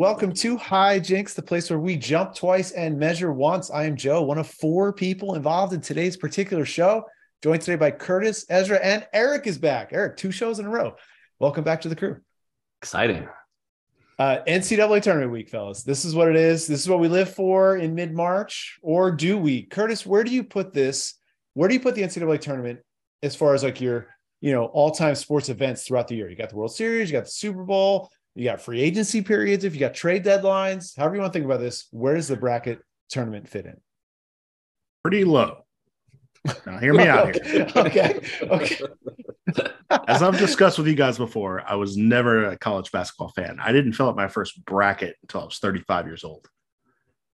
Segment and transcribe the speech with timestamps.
[0.00, 3.70] welcome to High Jinx, the place where we jump twice and measure once.
[3.70, 7.04] I am Joe, one of four people involved in today's particular show.
[7.42, 9.92] Joined today by Kurtis, Ezra, and Erik is back.
[9.92, 10.96] Erik, two shows in a row.
[11.38, 12.16] Welcome back to the crew.
[12.80, 13.28] Exciting.
[14.18, 15.82] Uh, NCAA tournament week, fellas.
[15.82, 16.66] This is what it is.
[16.66, 19.66] This is what we live for in mid March, or do we?
[19.66, 21.16] Kurtis, where do you put this?
[21.52, 22.80] Where do you put the NCAA tournament
[23.22, 24.06] as far as like your,
[24.40, 26.30] you know, all time sports events throughout the year?
[26.30, 29.64] You got the World Series, you got the Super Bowl, you got free agency periods.
[29.64, 32.36] If you got trade deadlines, however you want to think about this, where does the
[32.36, 33.76] bracket tournament fit in?
[35.02, 35.64] Pretty low.
[36.66, 37.66] Now, hear me out here.
[37.76, 38.20] okay.
[38.42, 38.80] Okay.
[40.06, 43.58] As I've discussed with you guys before, I was never a college basketball fan.
[43.60, 46.48] I didn't fill out my first bracket until I was 35 years old.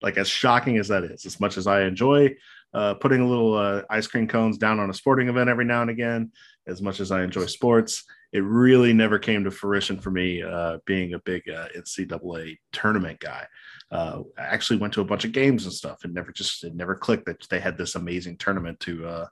[0.01, 2.34] Like, as shocking as that is, as much as I enjoy
[2.75, 5.81] uh, putting a little uh, ice cream cones down on a sporting event every now
[5.81, 6.33] and again,
[6.67, 8.05] as much as I enjoy sports,
[8.35, 13.21] it really never came to fruition for me uh, being a big uh, NCAA tournament
[13.21, 13.47] guy.
[13.93, 16.75] Uh, I actually went to a bunch of games and stuff, and never just it
[16.75, 19.27] never clicked that they had this amazing tournament to uh,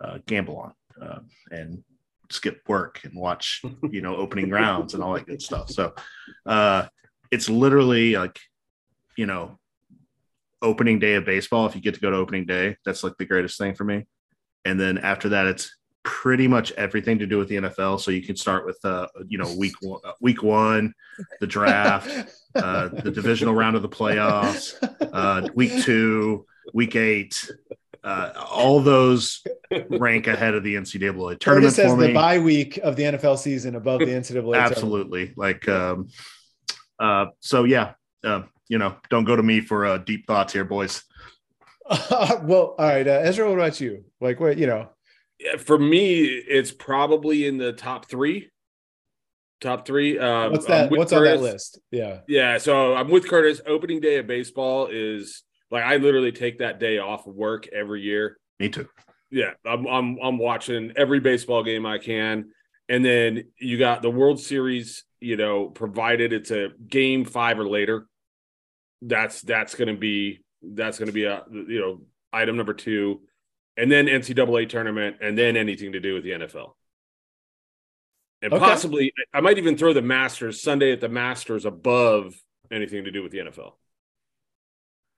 [0.00, 1.18] uh, gamble on uh,
[1.50, 1.82] and
[2.30, 5.68] skip work and watch, you know, opening rounds and all that good stuff.
[5.68, 5.92] So
[7.32, 8.38] it's literally like,
[9.16, 9.58] you know,
[10.62, 11.66] opening day of baseball.
[11.66, 14.06] If you get to go to opening day, that's like the greatest thing for me.
[14.64, 15.74] And then after that, it's
[16.04, 17.98] pretty much everything to do with the NFL.
[18.00, 20.94] So you can start with, uh, you know, week one, uh, week one,
[21.40, 22.08] the draft,
[22.54, 24.74] uh, the divisional round of the playoffs,
[25.12, 27.50] uh, week two, week eight.
[28.04, 29.42] Uh, all those
[29.88, 31.74] rank ahead of the NCAA tournament.
[31.74, 34.58] Kurtis has the bye week of the NFL season above the NCAA.
[34.58, 35.38] Absolutely, tournament.
[35.38, 36.08] like um,
[36.98, 37.64] uh, so.
[37.64, 41.02] Yeah, uh, you know, don't go to me for uh, deep thoughts here, boys.
[42.10, 43.48] well, all right, uh, Ezra.
[43.48, 44.04] What about you?
[44.20, 44.90] Like, what you know?
[45.58, 48.50] For me, it's probably in the top three.
[49.60, 50.18] Top three.
[50.18, 50.90] Um, What's that?
[50.90, 51.16] What's Kurtis.
[51.16, 51.78] on that list?
[51.90, 52.20] Yeah.
[52.28, 52.58] Yeah.
[52.58, 53.60] So I'm with Kurtis.
[53.66, 58.02] Opening day of baseball is like I literally take that day off of work every
[58.02, 58.38] year.
[58.60, 58.88] Me too.
[59.30, 62.50] Yeah, I'm I'm I'm watching every baseball game I can,
[62.88, 65.04] and then you got the World Series.
[65.20, 68.06] You know, provided it's a game five or later,
[69.02, 72.00] that's that's going to be that's going to be a you know
[72.32, 73.22] item number two
[73.76, 76.72] and then NCAA tournament, and then anything to do with the NFL.
[78.42, 78.64] And okay.
[78.64, 82.34] possibly, I might even throw the Masters Sunday at the Masters above
[82.70, 83.72] anything to do with the NFL.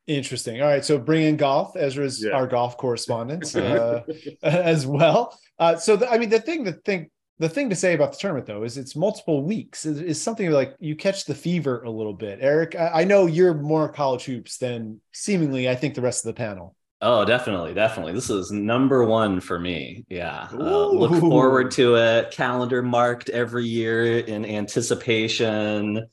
[0.06, 0.62] Interesting.
[0.62, 1.76] All right, so bring in golf.
[1.76, 2.30] Ezra's yeah.
[2.30, 4.02] our golf correspondent uh,
[4.42, 5.36] as well.
[5.58, 8.18] Uh, so, the, I mean, the thing, the thing, the thing to say about the
[8.18, 9.84] tournament though is it's multiple weeks.
[9.84, 12.38] Is something like you catch the fever a little bit.
[12.40, 16.34] Erik, I, I know you're more college hoops than seemingly I think the rest of
[16.34, 16.76] the panel.
[17.02, 18.14] Oh, definitely, definitely.
[18.14, 20.04] This is number one for me.
[20.08, 22.30] Yeah, uh, look forward to it.
[22.30, 26.06] Calendar marked every year in anticipation.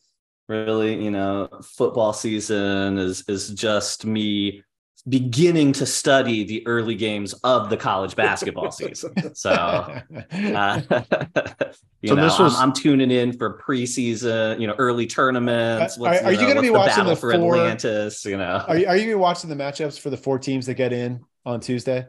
[0.50, 4.62] Really, you know, football season is is just me
[5.08, 9.36] beginning to study the early games of the college basketball season.
[9.36, 10.02] So, uh,
[12.02, 12.40] you so know, was...
[12.40, 15.98] I'm, I'm, tuning in for preseason, you know, early tournaments.
[15.98, 18.24] Are, are you, you going to be watching the, for four, Atlantis?
[18.26, 20.94] You know, are you, are you watching the matchups for the four teams that get
[20.94, 22.06] in on Tuesday?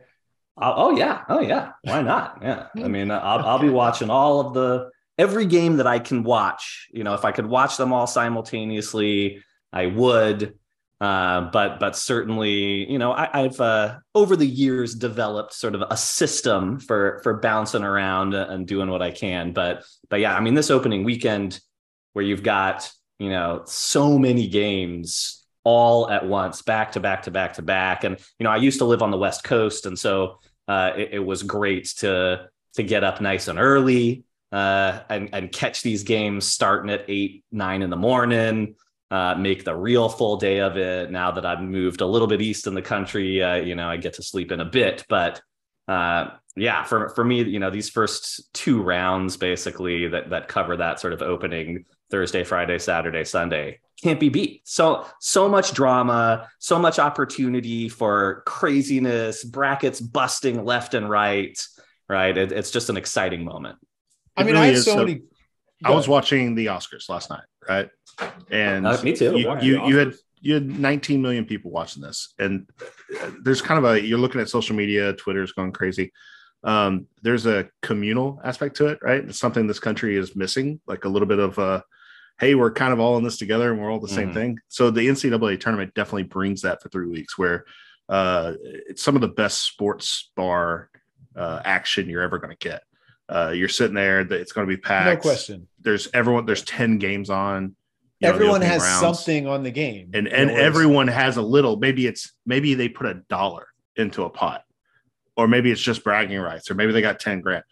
[0.56, 1.72] Oh, oh yeah, oh yeah.
[1.82, 2.38] Why not?
[2.42, 6.22] Yeah, I mean, I'll, I'll be watching all of the every game that I can
[6.22, 6.88] watch.
[6.92, 10.56] You know, if I could watch them all simultaneously, I would.
[11.04, 15.82] Uh, but but certainly, you know, I, have uh, over the years developed sort of
[15.90, 19.52] a system for for bouncing around and doing what I can.
[19.52, 21.60] But but yeah, I mean, this opening weekend
[22.14, 27.30] where you've got you know so many games all at once, back to back to
[27.30, 29.98] back to back, and you know, I used to live on the West Coast, and
[29.98, 30.38] so
[30.68, 35.52] uh, it, it was great to to get up nice and early uh, and, and
[35.52, 38.76] catch these games starting at eight, nine in the morning
[39.14, 41.08] uh, make the real full day of it.
[41.08, 43.96] Now that I've moved a little bit east in the country, uh, you know, I
[43.96, 45.04] get to sleep in a bit.
[45.08, 45.40] But
[45.86, 50.76] uh, yeah, for for me, you know, these first two rounds basically that that cover
[50.78, 54.62] that sort of opening Thursday, Friday, Saturday, Sunday can't be beat.
[54.64, 61.56] So so much drama, so much opportunity for craziness, brackets busting left and right.
[62.08, 63.78] Right, it, it's just an exciting moment.
[64.36, 65.22] I mean, really I have so, so many.
[65.84, 67.88] I was watching the Oscars last night, right?
[68.50, 69.38] And uh, me too.
[69.38, 72.68] You, you, you, had you had 19 million people watching this, and
[73.42, 76.12] there's kind of a you're looking at social media, Twitter's going crazy.
[76.62, 79.22] Um, there's a communal aspect to it, right?
[79.24, 81.84] It's something this country is missing, like a little bit of a
[82.38, 84.16] hey, we're kind of all in this together and we're all the mm-hmm.
[84.16, 84.58] same thing.
[84.68, 87.64] So the NCAA tournament definitely brings that for three weeks, where
[88.08, 90.90] uh, it's some of the best sports bar
[91.36, 92.82] uh, action you're ever going to get.
[93.28, 95.06] Uh, you're sitting there, that it's going to be packed.
[95.06, 95.22] No packed.
[95.22, 95.68] question.
[95.80, 96.44] There's everyone.
[96.44, 97.74] There's ten games on.
[98.24, 99.00] You know, Everyone has rounds.
[99.00, 100.10] something on the game.
[100.14, 101.76] and You and know, everyone has a little.
[101.76, 104.64] Maybe it's maybe they put a dollar into a pot,
[105.36, 107.64] or maybe it's just bragging rights, or maybe they got ten grand.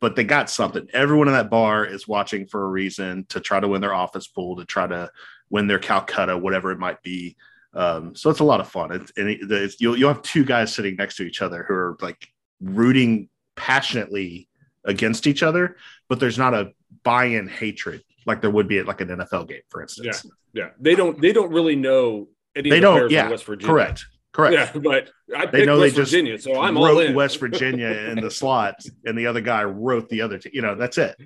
[0.00, 0.86] But they got something.
[0.92, 4.26] Everyone in that bar is watching for a reason to try to win their office
[4.26, 5.10] pool, to try to
[5.48, 7.36] win their Calcutta, whatever it might be.
[7.72, 8.92] Um, so it's a lot of fun.
[8.92, 11.74] It's, and it, it's, you'll you'll have two guys sitting next to each other who
[11.74, 12.28] are like
[12.60, 14.48] rooting passionately
[14.84, 15.76] against each other,
[16.08, 19.60] but there's not a buy-in hatred like there would be at like an NFL game,
[19.68, 20.26] for instance.
[20.52, 23.10] Yeah, they don't they don't really know any They of don't.
[23.10, 23.66] Yeah, West Virginia.
[23.66, 24.06] correct.
[24.32, 24.54] Correct.
[24.74, 27.14] Yeah, but I They picked know they West just Virginia, so I'm all wrote in.
[27.14, 30.38] West Virginia in the slot, and the other guy wrote the other.
[30.38, 31.16] T- you know, that's it.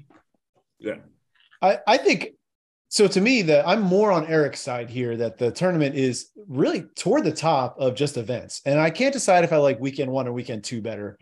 [0.78, 0.96] Yeah,
[1.62, 2.34] I, I think
[2.90, 6.82] so to me that I'm more on Erik's side here that the tournament is really
[6.96, 8.60] toward the top of just events.
[8.64, 11.18] And I can't decide if I like weekend one or weekend two better.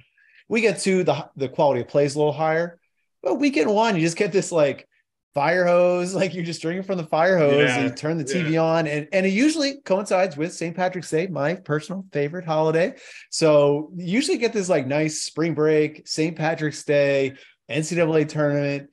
[0.49, 2.79] Weekend two, the the quality of play is a little higher,
[3.23, 4.89] but weekend one, you just get this like
[5.37, 8.25] fire hose, like you're just drinking from the fire hose, Yeah, and you turn the
[8.25, 10.75] TV on, and, and it usually coincides with St.
[10.75, 12.95] Patrick's Day, my personal favorite holiday.
[13.31, 16.35] So you usually get this like nice spring break, St.
[16.35, 17.35] Patrick's Day,
[17.71, 18.89] NCAA tournament.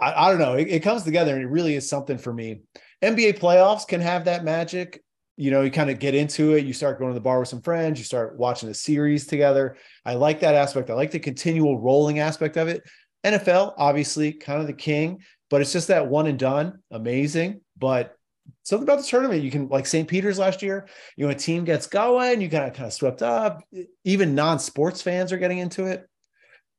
[0.00, 0.54] I, I don't know.
[0.54, 2.62] It, it comes together and it really is something for me.
[3.02, 5.02] NBA playoffs can have that magic.
[5.36, 6.64] You know, you kind of get into it.
[6.64, 7.98] You start going to the bar with some friends.
[7.98, 9.76] You start watching a series together.
[10.06, 10.88] I like that aspect.
[10.88, 12.82] I like the continual rolling aspect of it.
[13.24, 15.20] NFL, obviously, kind of the king,
[15.50, 16.80] but it's just that one and done.
[16.90, 17.60] Amazing.
[17.78, 18.16] But
[18.64, 20.08] something about the tournament, you can like St.
[20.08, 23.22] Peter's last year, you know, a team gets going, you kind of kind of swept
[23.22, 23.62] up.
[24.04, 26.08] Even non-sports fans are getting into it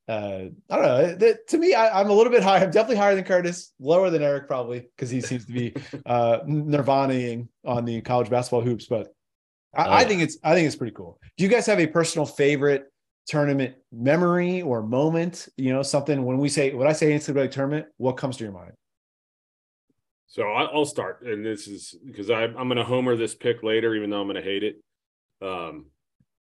[0.06, 1.14] uh, I don't know.
[1.14, 2.64] That, to me, I, I'm a little bit higher.
[2.64, 5.74] I'm definitely higher than Kurtis, lower than Erik probably because he seems to be
[6.06, 8.86] uh, nirvanaing on the college basketball hoops.
[8.86, 9.08] But
[9.74, 11.18] I, Oh, I think it's I think it's pretty cool.
[11.36, 12.84] Do you guys have a personal favorite
[13.26, 15.48] tournament memory or moment?
[15.56, 18.52] You know, something when we say when I say NCAA tournament, what comes to your
[18.52, 18.72] mind?
[20.26, 23.94] So I'll start, and this is because I'm I'm going to homer this pick later,
[23.94, 24.76] even though I'm going to hate it.
[25.40, 25.86] Um,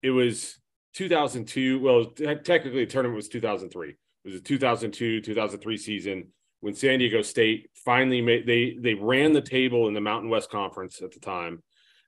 [0.02, 0.58] it was
[0.94, 1.80] 2002.
[1.80, 3.90] Well, te- technically, the tournament was 2003.
[3.90, 6.28] It was a 2002 2003 season
[6.62, 10.50] when San Diego State finally made they they ran the table in the Mountain West
[10.50, 11.62] Conference at the time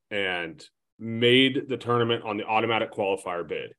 [0.10, 0.64] and
[0.98, 3.74] made the tournament on the automatic qualifier bid.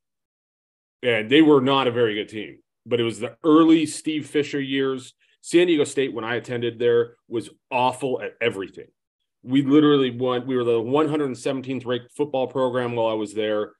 [1.02, 4.60] And they were not a very good team, but it was the early Steve Fisher
[4.60, 5.14] years.
[5.40, 8.88] San Diego State, when I attended there, was awful at everything.
[9.42, 10.46] We literally won.
[10.46, 13.72] We were the 117th ranked football program while I was there.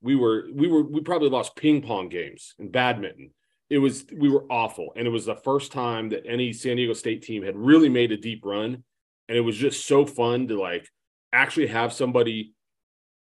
[0.00, 3.30] We were, we were, we probably lost ping pong games and badminton.
[3.68, 6.92] It was, we were awful, and it was the first time that any San Diego
[6.92, 8.84] State team had really made a deep run,
[9.28, 10.88] and it was just so fun to like
[11.32, 12.54] actually have somebody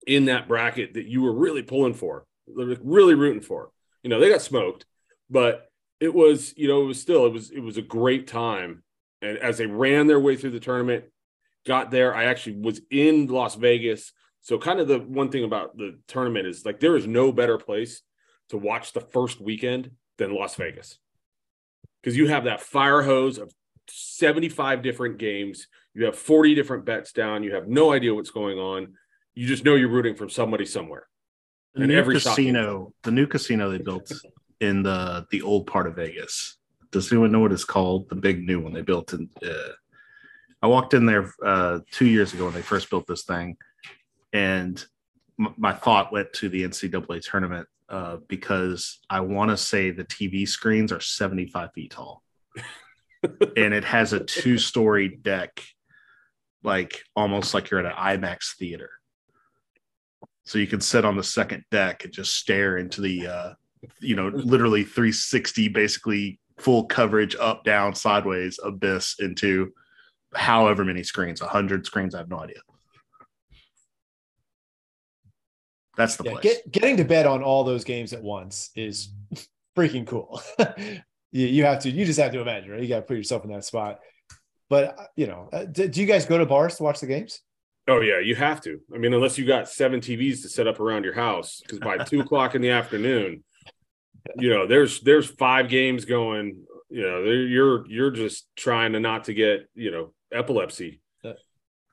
[0.07, 2.25] in that bracket that you were really pulling for,
[2.55, 3.71] really rooting for.
[4.03, 4.85] You know, they got smoked,
[5.29, 8.83] but it was you know it was still it was it was a great time.
[9.21, 11.05] And as they ran their way through the tournament
[11.63, 14.11] got there i actually was in las vegas.
[14.41, 17.59] So kind of the one thing about the tournament is like there is no better
[17.59, 18.01] place
[18.49, 20.97] to watch the first weekend than las vegas.
[22.01, 23.53] Because you have that fire hose of
[23.87, 25.67] 75 different games.
[25.93, 27.43] You have 40 different bets down.
[27.43, 28.93] You have no idea what's going on.
[29.35, 31.07] You just know you're rooting from somebody somewhere
[31.73, 34.11] The And new casino, the new casino they built
[34.59, 36.57] in the the old part of Vegas.
[36.91, 38.09] Does anyone know what it's called?
[38.09, 39.29] The big new one they built in.
[39.43, 39.71] Uh,
[40.61, 43.55] I walked in there uh, two years ago when they first built this thing,
[44.33, 44.83] and
[45.39, 50.03] m- my thought went to the NCAA tournament uh, because I want to say the
[50.03, 52.21] TV screens are 75 feet tall,
[53.23, 55.63] and it has a two story deck,
[56.63, 58.91] like almost like you're at an IMAX theater.
[60.51, 63.53] So you can sit on the second deck and just stare into the, uh,
[64.01, 69.71] you know, literally 360, basically full coverage, up, down, sideways abyss into
[70.35, 72.13] however many screens, 100 screens.
[72.13, 72.57] I have no idea.
[75.95, 76.43] That's the Yeah, place.
[76.43, 79.13] get, getting to bed on all those games at once is
[79.77, 80.41] freaking cool.
[81.31, 82.81] you, you have to, you just have to imagine, right?
[82.81, 84.01] You got to put yourself in that spot.
[84.69, 87.07] But uh, you know, uh, do, do you guys go to bars to watch the
[87.07, 87.39] games?
[87.87, 88.79] Oh yeah, you have to.
[88.93, 91.97] I mean, unless you got seven TVs to set up around your house, because by
[91.97, 93.43] two o'clock in the afternoon,
[94.35, 96.63] you know, there's there's five games going.
[96.89, 101.01] You know, you're you're just trying to not to get you know epilepsy.
[101.23, 101.33] Uh,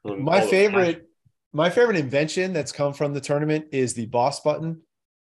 [0.04, 1.08] my favorite,
[1.52, 4.82] my favorite invention that's come from the tournament is the boss button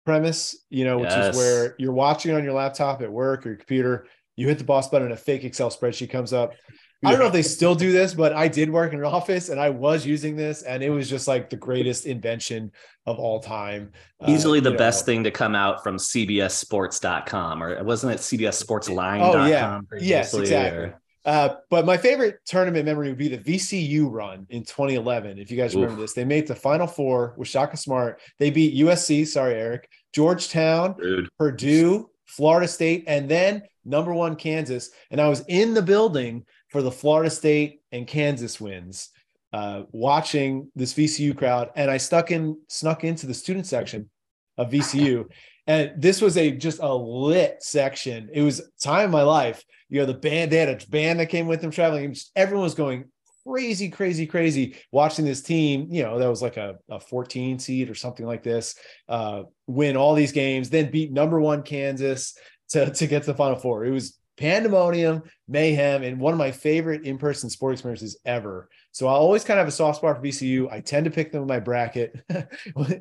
[0.04, 0.56] premise.
[0.68, 1.28] You know, which Yes.
[1.28, 4.06] is where you're watching on your laptop at work or your computer.
[4.36, 6.54] You hit the boss button, and a fake Excel spreadsheet comes up.
[7.02, 9.48] I don't know if they still do this, but I did work in an office
[9.48, 12.72] and I was using this, and it was just like the greatest invention
[13.06, 13.92] of all time.
[14.28, 15.12] Easily Uh, the best know.
[15.14, 19.40] thing to come out from CBSSports.com, or wasn't it CBSSportsLine.com?
[19.40, 19.80] Oh, yeah.
[19.98, 20.78] Yes, exactly.
[20.84, 25.38] or- Uh, but my favorite tournament memory would be the VCU run in 2011.
[25.38, 26.00] If you guys remember Oof.
[26.00, 28.20] this, they made the Final Four with Shaka Smart.
[28.38, 29.26] They beat USC.
[29.26, 29.86] Sorry, Erik.
[30.14, 31.28] Georgetown, Dude.
[31.38, 34.90] Purdue, Florida State, and then number one Kansas.
[35.10, 39.10] And I was in the building for the Florida State and Kansas wins,
[39.52, 41.70] uh, watching this VCU crowd.
[41.76, 44.08] And I stuck in, snuck into the student section
[44.56, 45.26] of VCU.
[45.66, 48.30] And this was a just a lit section.
[48.32, 49.64] It was time of my life.
[49.88, 52.14] You know, the band, they had a band that came with them traveling.
[52.14, 53.04] just- everyone was going
[53.46, 57.90] crazy, crazy, crazy watching this team, you know, that was like a, a 14 seed
[57.90, 58.74] or something like this,
[59.08, 62.36] uh, win all these games, then beat number one Kansas
[62.70, 63.84] to, to get to the final four.
[63.84, 68.70] It was pandemonium, mayhem, and one of my favorite in-person sport experiences ever.
[68.90, 70.72] So I always kind of have a soft spot for VCU.
[70.72, 72.18] I tend to pick them in my bracket,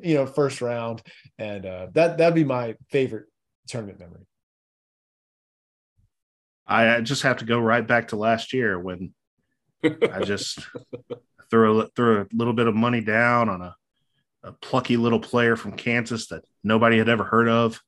[0.02, 1.02] you know, first round.
[1.38, 3.26] And uh, that that'd be my favorite
[3.66, 4.26] tournament memory.
[6.66, 9.14] I I just have to go right back to last year when
[9.82, 10.60] I just
[11.50, 13.74] threw a, threw a little bit of money down on a,
[14.42, 17.80] a plucky little player from Kansas that nobody had ever heard of.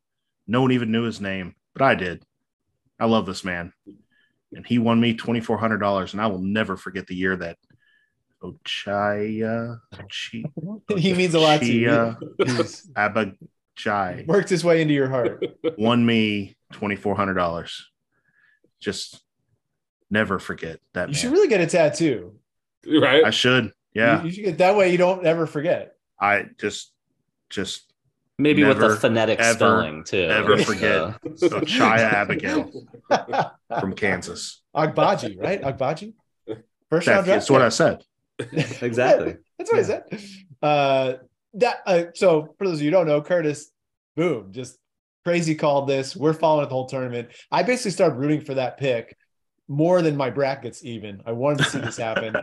[0.47, 2.25] No one even knew his name, but I did.
[3.03, 3.73] I love this man.
[4.53, 6.13] And he won me $2,400.
[6.13, 7.57] And I will never forget the year that
[8.43, 10.45] Ochaya, Ochi,
[10.99, 12.17] he means a lot to you.
[12.47, 15.45] Chia He's worked his way into your heart.
[15.79, 17.81] won me $2,400.
[18.81, 19.21] Just
[20.11, 21.21] never forget that You man.
[21.21, 22.35] should really get a tattoo.
[22.87, 23.25] right?
[23.25, 23.73] I should.
[23.95, 24.21] Yeah.
[24.21, 25.95] You, you should get that way you don't ever forget.
[26.21, 26.93] I just
[27.51, 27.92] just
[28.43, 30.27] Maybe with Never, the phonetic ever, spelling too.
[30.27, 31.15] Never forget.
[31.37, 31.63] So- forget.
[31.69, 32.71] Ochaya Abigail
[33.81, 34.63] from Kansas.
[34.75, 35.63] Agbaji, right?
[35.63, 36.15] Agbaji?
[36.91, 37.27] First That- round draft.
[37.27, 38.03] that's what I said.
[38.83, 39.37] exactly.
[39.59, 40.03] That's what I said.
[40.61, 41.13] Uh,
[41.55, 43.67] that uh, so for those of you who don't know, Kurtis,
[44.17, 44.79] boom, just
[45.25, 46.17] crazy called this.
[46.17, 47.29] We're following the whole tournament.
[47.51, 49.17] I basically started rooting for that pick
[49.69, 50.85] more than my brackets.
[50.85, 52.35] Even I wanted to see this happen.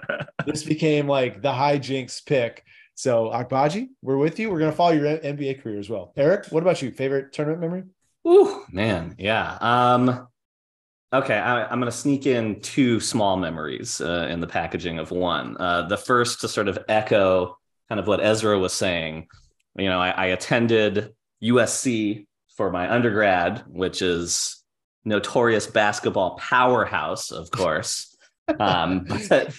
[0.46, 2.64] this became like the High Jinx pick.
[3.00, 4.52] So Agbaji, we're with you.
[4.52, 6.12] We're gonna follow your NBA career as well.
[6.18, 6.92] Erik, what about you?
[6.92, 7.84] Favorite tournament memory?
[8.28, 9.58] Ooh, man, yeah.
[9.62, 10.28] Um,
[11.14, 15.12] okay, I, I'm going to sneak in two small memories uh, in the packaging of
[15.12, 15.56] one.
[15.58, 19.28] Uh, the first to sort of echo kind of what Ezra was saying.
[19.78, 22.28] You know, I, I attended USC
[22.58, 24.62] for my undergrad, which is
[25.06, 28.18] notorious basketball powerhouse, of course.
[28.60, 29.06] Um,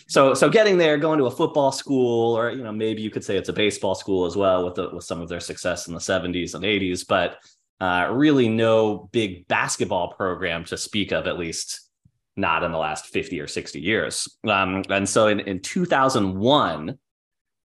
[0.09, 3.25] so so getting there, going to a football school, or you know, maybe you could
[3.25, 5.95] say it's a baseball school as well, with the, with some of their success in
[5.95, 7.39] the 70s and 80s, but
[7.81, 11.81] uh, really no big basketball program to speak of, at least
[12.37, 14.29] not in the last 50 or 60 years.
[14.47, 16.99] Um, and so in, in 2001,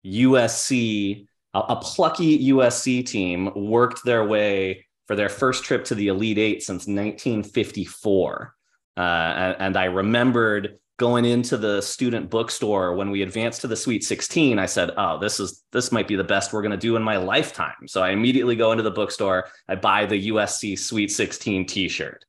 [0.05, 6.07] USC, a, a plucky USC team, worked their way for their first trip to the
[6.07, 8.55] Elite Eight since 1954.
[8.97, 13.75] Uh, and, and I remembered going into the student bookstore when we advanced to the
[13.75, 14.59] Sweet 16.
[14.59, 17.03] I said, "Oh, this is this might be the best we're going to do in
[17.03, 19.49] my lifetime." So I immediately go into the bookstore.
[19.67, 22.25] I buy the USC Sweet 16 T-shirt.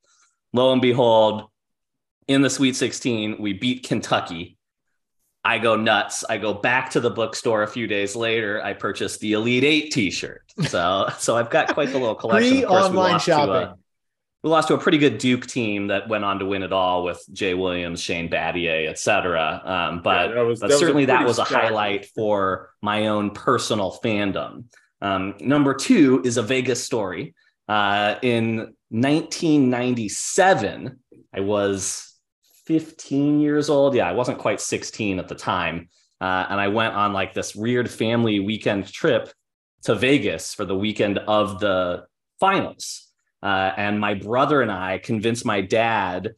[0.52, 1.44] Lo and behold,
[2.28, 4.58] in the Sweet 16, we beat Kentucky.
[5.44, 6.24] I go nuts.
[6.28, 8.60] I go back to the bookstore a few days later.
[8.64, 10.42] I purchase the Elite Eight T-shirt.
[10.66, 12.50] So, so I've got quite the little collection.
[12.50, 13.78] Free online lost to, uh, shopping.
[14.46, 17.02] We lost to a pretty good Duke team that went on to win it all
[17.02, 19.60] with Jay Williams, Shane Battier, et cetera.
[19.64, 23.08] Um, but Yeah, that was- but that was certainly that was a highlight for my
[23.08, 24.66] own personal fandom.
[25.02, 27.34] Um, number two is a Vegas story.
[27.68, 31.00] Uh, in 1997,
[31.34, 32.14] I was
[32.66, 33.96] 15 years old.
[33.96, 35.88] Yeah, I wasn't quite 16 at the time.
[36.20, 39.32] Uh, and I went on like this weird family weekend trip
[39.82, 42.04] to Vegas for the weekend of the
[42.38, 43.05] finals.
[43.42, 46.34] Uh, and my brother and I convinced my dad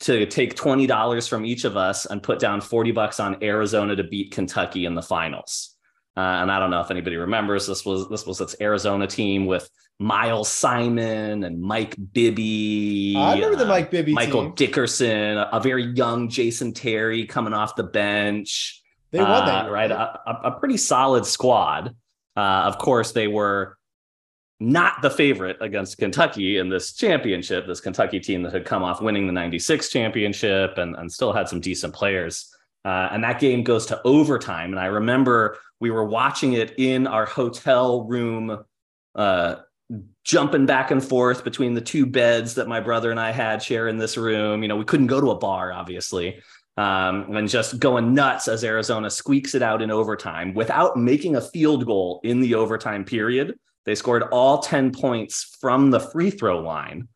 [0.00, 4.04] to take $20 from each of us and put down 40 bucks on Arizona to
[4.04, 5.74] beat Kentucky in the finals.
[6.16, 9.46] Uh, and I don't know if anybody remembers this was this was its Arizona team
[9.46, 13.14] with Miles Simon and Mike Bibby.
[13.18, 14.54] I remember the uh, Mike Bibby Michael team.
[14.54, 18.80] Dickerson, a, a very young Jason Terry coming off the bench.
[19.10, 19.90] They won Uh, that, year, right?
[19.90, 21.96] A, a- a pretty solid squad.
[22.36, 23.76] Uh, of course, they were
[24.60, 27.66] not the favorite against Kentucky in this championship.
[27.66, 31.48] This Kentucky team that had come off winning the '96 championship and, and still had
[31.48, 32.50] some decent players.
[32.84, 34.70] Uh, and that game goes to overtime.
[34.70, 38.62] And I remember we were watching it in our hotel room,
[39.14, 39.56] uh,
[40.22, 43.98] jumping back and forth between the two beds that my brother and I had sharing
[43.98, 44.62] this room.
[44.62, 46.40] You know, we couldn't go to a bar, obviously.
[46.76, 51.40] um, and just going nuts as Arizona squeaks it out in overtime without making a
[51.40, 53.54] field goal in the overtime period.
[53.86, 57.08] They scored all 10 points from the free throw line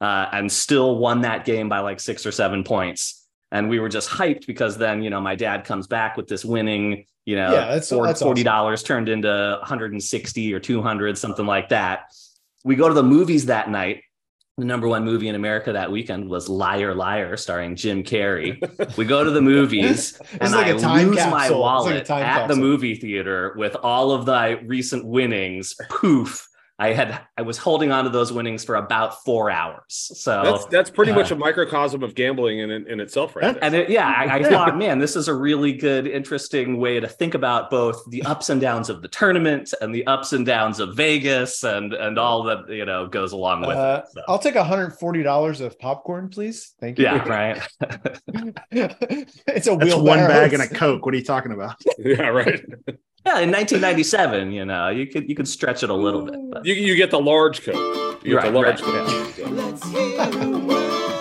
[0.00, 3.26] uh, and still won that game by like six or seven points.
[3.50, 6.44] And we were just hyped because then, you know, my dad comes back with this
[6.44, 8.34] winning, you know, Yeah, that's- that's awesome.
[8.36, 12.04] $40 turned into 160 or 200, something like that.
[12.64, 14.02] We go to the movies that night.
[14.58, 18.58] The number one movie in America that weekend was Liar Liar, starring Jim Carrey.
[18.98, 21.30] we go to the movies and like I a time lose my capsule.
[21.30, 25.74] Like a wallet time at the movie theater with all of the recent winnings.
[25.88, 26.48] Poof.
[26.78, 29.82] I had I was holding on to those winnings for about four hours.
[29.88, 33.62] So That's that's pretty uh, much a microcosm of gambling in in itself, right there.
[33.64, 37.06] and it, yeah, I, I thought, man, this is a really good, interesting way to
[37.06, 40.80] think about both the ups and downs of the tournament and the ups and downs
[40.80, 44.12] of Vegas and and all that you know goes along with Uh, it.
[44.14, 46.72] So, I'll take $140 of popcorn, please.
[46.80, 47.04] Thank you.
[47.04, 47.62] yeah, right.
[48.72, 50.02] it's a That's wheelbarrow.
[50.02, 51.04] one bag and a Coke.
[51.04, 51.76] What are you talking about?
[51.98, 52.64] yeah, right.
[53.24, 56.34] Yeah, in 1997, you know, you could you could stretch it a little bit.
[56.34, 56.50] Mm.
[56.50, 56.66] But.
[56.66, 58.20] You you get the large coat.
[58.24, 59.08] You get the large right, coat.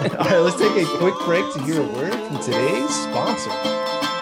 [0.18, 3.52] All right, let's take a quick break to hear a word from today's sponsor.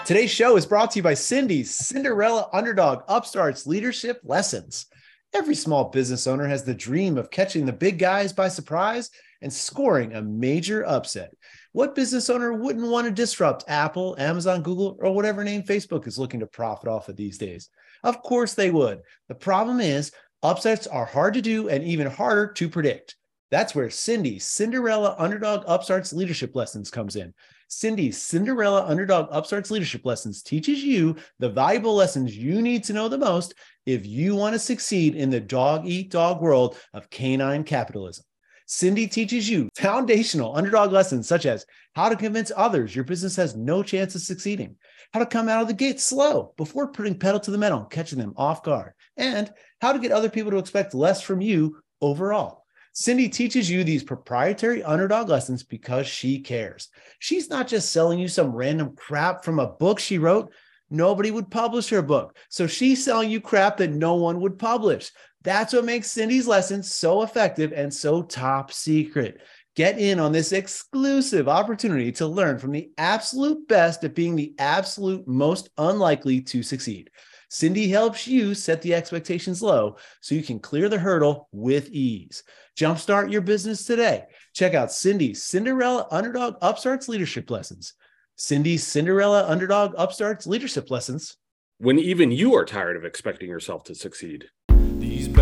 [0.04, 4.84] Today's show is brought to you by Cindy's Cinderella Underdog Upstarts Leadership Lessons.
[5.32, 9.10] Every small business owner has the dream of catching the big guys by surprise
[9.40, 11.32] and scoring a major upset.
[11.72, 16.18] What business owner wouldn't want to disrupt Apple, Amazon, Google, or whatever name Facebook is
[16.18, 17.68] looking to profit off of these days?
[18.02, 19.00] Of course they would.
[19.28, 20.10] The problem is,
[20.42, 23.14] upsets are hard to do and even harder to predict.
[23.52, 27.34] That's where Cindy's Cinderella Underdog Upstarts Leadership Lessons comes in.
[27.68, 33.08] Cindy's Cinderella Underdog Upstarts Leadership Lessons teaches you the valuable lessons you need to know
[33.08, 33.54] the most
[33.86, 38.24] if you want to succeed in the dog eat dog world of canine capitalism.
[38.72, 43.56] Cindy teaches you foundational underdog lessons such as how to convince others your business has
[43.56, 44.76] no chance of succeeding,
[45.12, 48.20] how to come out of the gate slow before putting pedal to the metal, catching
[48.20, 52.64] them off guard, and how to get other people to expect less from you overall.
[52.92, 56.90] Cindy teaches you these proprietary underdog lessons because she cares.
[57.18, 60.52] She's not just selling you some random crap from a book she wrote.
[60.90, 62.36] Nobody would publish her book.
[62.48, 65.10] So she's selling you crap that no one would publish.
[65.42, 69.40] That's what makes Cindy's lessons so effective and so top secret.
[69.76, 74.54] Get in on this exclusive opportunity to learn from the absolute best at being the
[74.58, 77.10] absolute most unlikely to succeed.
[77.48, 82.42] Cindy helps you set the expectations low so you can clear the hurdle with ease.
[82.78, 84.24] Jumpstart your business today.
[84.54, 87.94] Check out Cindy's Cinderella Underdog Upstarts Leadership Lessons.
[88.36, 91.36] Cindy's Cinderella Underdog Upstarts Leadership Lessons.
[91.78, 94.46] When even you are tired of expecting yourself to succeed.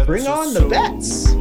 [0.07, 1.35] Bring on the bets.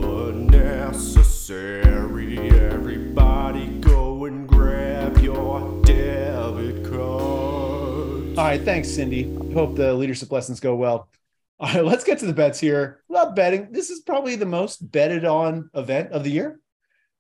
[1.49, 6.97] Everybody go and grab your debit card.
[6.99, 9.33] All right, thanks, Cindy.
[9.53, 11.09] Hope the leadership lessons go well.
[11.59, 13.01] All right, let's get to the bets here.
[13.09, 13.71] Love betting.
[13.71, 16.59] This is probably the most betted on event of the year.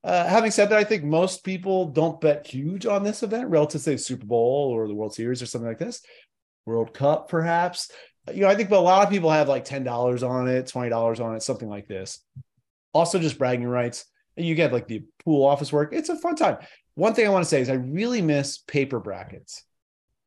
[0.03, 3.73] Uh, having said that, I think most people don't bet huge on this event relative
[3.73, 6.01] to say Super Bowl or the World Series or something like this.
[6.65, 7.89] World Cup, perhaps.
[8.33, 11.35] You know, I think a lot of people have like $10 on it, $20 on
[11.35, 12.19] it, something like this.
[12.93, 14.05] Also, just bragging rights.
[14.35, 15.93] You get like the pool office work.
[15.93, 16.57] It's a fun time.
[16.95, 19.63] One thing I want to say is I really miss paper brackets.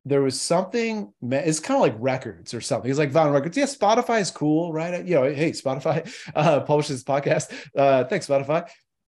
[0.05, 2.89] There was something it's kind of like records or something.
[2.89, 3.55] It's like vinyl records.
[3.57, 5.05] Yeah spotify is cool right?
[5.05, 7.53] You know hey spotify uh publishes podcast.
[7.75, 8.67] Uh thanks spotify.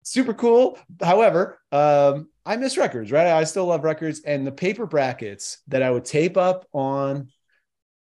[0.03, 0.77] Super cool.
[1.01, 3.27] However um i miss records right?
[3.27, 4.21] I still love records.
[4.25, 7.29] And the paper brackets that i would tape up on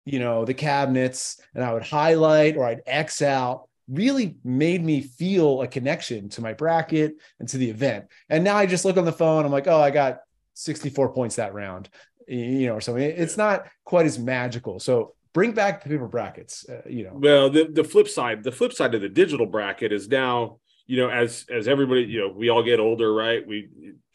[0.05, 5.01] you know the cabinets and i would highlight or i'd x out really made me
[5.01, 8.97] feel a connection to my bracket and to the event and now i just look
[8.97, 10.19] on the phone i'm like oh i got
[10.53, 11.89] 64 points that round
[12.31, 13.03] you know, or something.
[13.03, 14.79] It's not quite as magical.
[14.79, 16.67] So bring back the paper brackets.
[16.67, 19.91] Uh, you know, Well, the the flip side, the flip side of the digital bracket
[19.91, 23.45] is now, you know, as as everybody, you know, we all get older, right?
[23.45, 23.69] We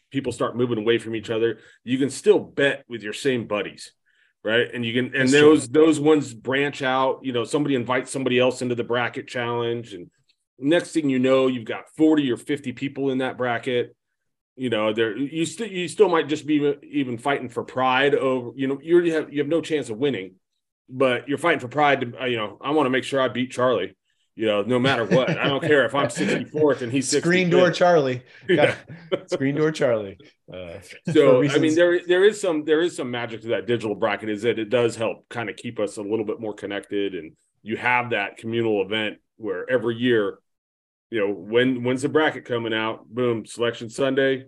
[0.09, 1.59] people start moving away from each other.
[1.83, 3.91] You can still bet with your same buddies,
[4.47, 4.67] right?
[4.73, 7.19] And you can and That's those those ones branch out.
[7.23, 10.09] You know, somebody invites somebody else into the bracket challenge, and
[10.57, 13.95] next thing you know, you've got forty or fifty people in that bracket.
[14.55, 18.51] You know, there you still you still might just be even fighting for pride over.
[18.55, 20.35] You know, you have you have no chance of winning
[20.89, 23.27] but you're fighting for pride to, uh, you know, I want to make sure I
[23.27, 23.95] beat Charlie,
[24.37, 25.29] you know, no matter what.
[25.31, 27.19] I don't care if I'm 64th and he's 65th.
[27.21, 28.21] screen door Charlie.
[28.47, 28.75] Yeah.
[29.25, 30.17] screen door Charlie.
[30.53, 30.79] Uh,
[31.11, 34.29] So I mean, there there is some there is some magic to that digital bracket.
[34.29, 37.33] Is that it does help kind of keep us a little bit more connected, and
[37.63, 40.37] you have that communal event where every year,
[41.09, 43.07] you know, when when's the bracket coming out?
[43.09, 44.45] Boom, selection Sunday.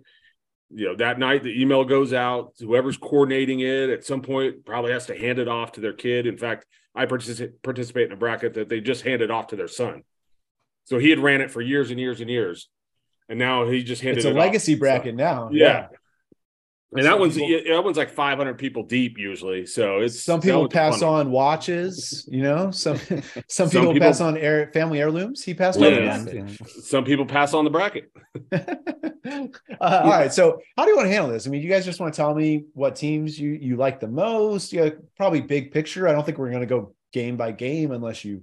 [0.72, 2.54] you know, that night the email goes out.
[2.60, 6.26] Whoever's coordinating it at some point probably has to hand it off to their kid.
[6.28, 9.68] In fact, I participate participate in a bracket that they just handed off to their
[9.68, 10.02] son.
[10.84, 12.68] So he had ran it for years and years and years,
[13.28, 14.26] and now he just handed it.
[14.26, 15.50] It's a it legacy bracket now.
[15.52, 15.88] Yeah.
[16.92, 19.64] And that Some one's people- that one's like 500 people deep usually.
[19.64, 22.72] So it's Some people pass fun on watches, you know.
[22.72, 25.44] Some some, Some people, people- pass on air, family heirlooms.
[25.44, 26.18] He passed Yeah.
[26.18, 26.26] on.
[26.34, 26.46] Yeah.
[26.82, 28.10] Some people pass on the bracket.
[28.50, 28.78] bracket.
[29.80, 30.32] uh, all right.
[30.32, 31.46] So, how do you want to handle this?
[31.46, 34.08] I mean, you guys just want to tell me what teams you you like the
[34.08, 34.72] most.
[34.72, 36.08] Yeah, probably big picture.
[36.08, 38.42] I don't think we're going to go game by game unless you,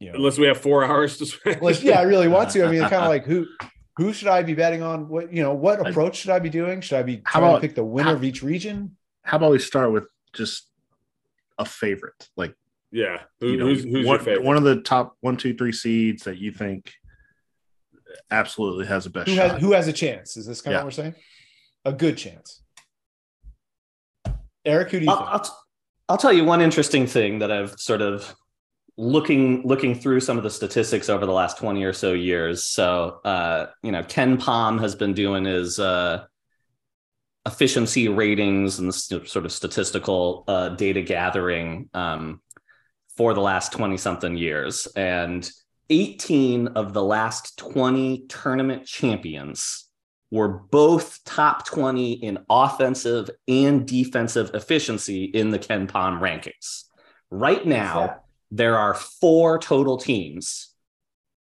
[0.00, 1.56] you know, Unless we have four hours to spend.
[1.60, 2.64] unless, yeah, I really want to.
[2.66, 3.46] I mean, kind of like who
[3.96, 5.08] who should I be betting on?
[5.08, 6.80] What you know, what approach should I be doing?
[6.80, 8.96] Should I be How trying about- to pick the winner how- of each region?
[9.22, 10.68] How about we start with just
[11.58, 12.54] a favorite, like
[12.90, 13.22] yeah.
[13.40, 14.44] Who, you know, who's who's one, your favorite?
[14.44, 16.92] one of the top one, two, three seeds that you think
[18.30, 19.50] absolutely has the best Who shot.
[19.52, 20.36] has who has a chance?
[20.36, 20.78] Is this kind Yeah.
[20.78, 21.14] of what we're saying?
[21.84, 22.62] A good chance.
[24.64, 25.28] Erik, who do you I'll, think?
[25.30, 25.50] I'll, t-
[26.08, 28.34] I'll tell you one interesting thing that I've sort of
[29.00, 32.62] looking looking through some of the statistics over the last 20 or so years.
[32.62, 36.24] So uh, you know, Ken Pom has been doing his uh,
[37.46, 42.42] efficiency ratings and sort of statistical uh, data gathering um,
[43.16, 44.86] for the last 20 something years.
[44.94, 45.50] And
[45.88, 49.88] 18 of the last 20 tournament champions
[50.30, 56.84] were both top 20 in offensive and defensive efficiency in the Ken Pom rankings.
[57.30, 60.68] Right now, there are four total teams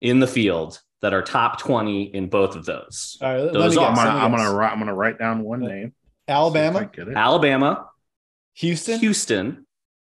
[0.01, 3.17] in the field that are top 20 in both of those.
[3.21, 4.71] All right, let Those me are- guess, I'm gonna, I'm gonna write.
[4.71, 5.93] I'm gonna write down one uh, name.
[6.27, 7.17] Alabama, if I get it.
[7.17, 7.87] Alabama,
[8.55, 9.65] Houston, Houston,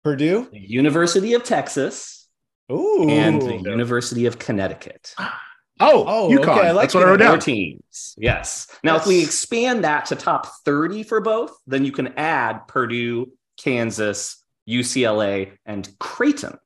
[0.05, 0.49] Purdue.
[0.53, 2.29] University of Texas,
[2.71, 5.15] Ooh, and the University of Connecticut.
[5.19, 6.39] Oh, Oh, UConn.
[6.39, 7.41] okay, I like That's what I wrote Four down.
[7.41, 8.15] teams.
[8.17, 8.67] Yes.
[8.83, 13.33] Now, if we expand that to top 30 for both, then you can add Purdue,
[13.59, 16.57] Kansas, UCLA, and Creighton,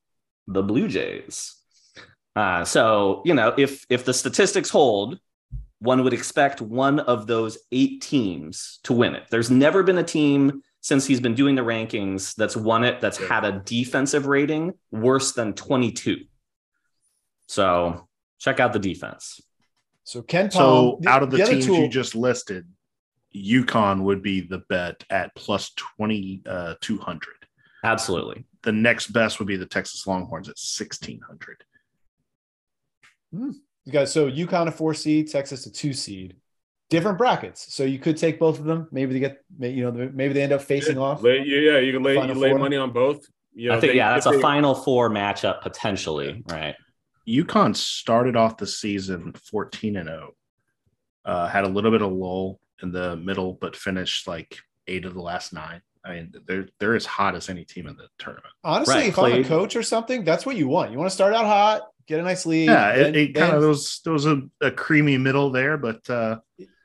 [0.52, 1.54] the Blue Jays.
[2.36, 5.18] Uh, so, you know, if if the statistics hold,
[5.80, 9.24] one would expect one of those eight teams to win it.
[9.30, 13.18] There's never been a team since he's been doing the rankings that's won it that's
[13.18, 16.18] had a defensive rating worse than 22.
[17.46, 18.08] So
[18.38, 19.40] check out the defense.
[20.04, 22.66] so Ken So out of the, other teams tool- you just listed,
[23.34, 27.34] UConn would be the bet at plus twenty uh, two hundred.
[27.84, 28.44] Absolutely.
[28.62, 31.64] The next best would be the Texas Longhorns at sixteen hundred.
[33.32, 33.54] you
[33.92, 36.36] guys, so UConn a four seed, Texas a two seed,
[36.90, 37.72] different brackets.
[37.74, 38.88] So you could take both of them.
[38.92, 41.22] Maybe they get, you know, maybe they end up facing off.
[41.22, 43.24] Lay, yeah, you can lay, you lay money on both.
[43.54, 46.74] You know, I think they- yeah, that's a they- final four matchup potentially, right?
[47.28, 50.32] UConn started off the season 14 and 0.
[51.24, 55.14] Uh, had a little bit of lull in the middle, but finished like eight of
[55.14, 55.82] the last nine.
[56.04, 58.46] I mean, they're they're as hot as any team in the tournament.
[58.64, 60.92] Honestly, Right, if I'm a coach or something, that's what you want.
[60.92, 62.66] You want to start out hot, get a nice lead.
[62.66, 66.08] Yeah, it, it kind then of was there was a, a creamy middle there, but
[66.08, 66.38] uh,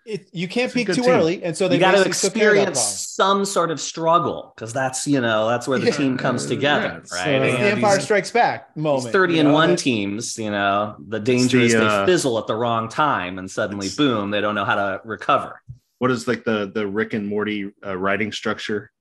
[0.06, 1.10] it- you can't peak too team.
[1.10, 3.80] early, and so they got to basically took care of that experience some sort of
[3.80, 5.92] struggle because that's you know that's where the Yeah.
[5.94, 7.42] team comes together, yeah, right?
[7.42, 9.06] It's And the Empire these- Strikes Back moment.
[9.06, 12.38] these 30 and know, one that- teams, you know, the danger is they uh, fizzle
[12.38, 15.62] at the wrong time and suddenly, boom, they don't know how to recover.
[16.00, 18.92] what is like the the Rick and Morty uh, writing structure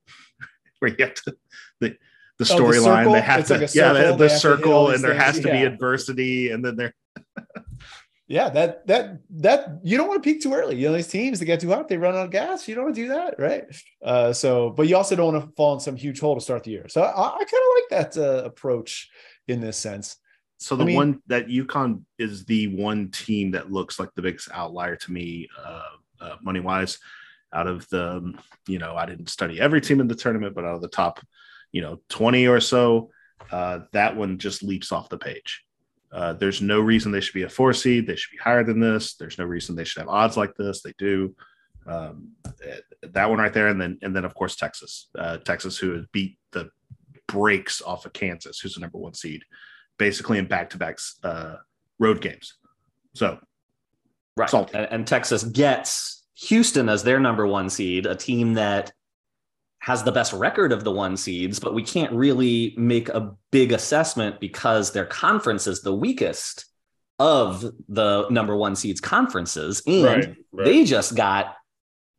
[0.79, 1.35] where you have to the
[1.79, 1.97] the
[2.37, 4.47] Oh, the storyline they have It's to like a yeah circle, the, the have to
[4.57, 6.93] hit all circle and there things, has to be adversity and then there
[8.27, 10.77] Yeah, that that that you don't want to peak too early.
[10.77, 12.67] You know, these teams that get too hot, they run out of gas.
[12.67, 13.65] You don't want to do that, right?
[14.03, 16.63] Uh, so, but you also don't want to fall in some huge hole to start
[16.63, 16.87] the year.
[16.89, 19.11] So, I, I kind of like that uh, approach
[19.47, 20.17] in this sense.
[20.57, 24.23] so the I mean- one that UConn is the one team that looks like the
[24.23, 25.81] biggest outlier to me uh,
[26.19, 26.97] uh money wise
[27.55, 28.33] out of the
[28.67, 31.19] you know I didn't study every team in the tournament but out of the top
[31.71, 33.09] you know 20 or so
[33.51, 35.63] uh that one just leaps off the page
[36.11, 38.07] uh, there's no reason they should be a four seed.
[38.07, 39.15] They should be higher than this.
[39.15, 40.81] There's no reason they should have odds like this.
[40.81, 41.35] They do.
[41.85, 42.29] Um,
[42.63, 45.93] eh, that one right there, and then and then of course Texas, uh, Texas, who
[45.93, 46.69] has beat the
[47.27, 49.41] breaks off of Kansas, who's the number one seed,
[49.97, 51.55] basically in back to back uh,
[51.99, 52.53] road games.
[53.13, 53.39] So
[54.37, 54.49] Right.
[54.49, 54.77] Salty.
[54.77, 58.91] And Texas gets Houston as their number one seed, a team that
[59.79, 63.71] has the best record of the one seeds, but we can't really make a big
[63.71, 66.65] assessment because their conference is the weakest
[67.19, 69.81] of the number one seeds conferences.
[69.85, 70.65] And Right, right.
[70.65, 71.55] they just got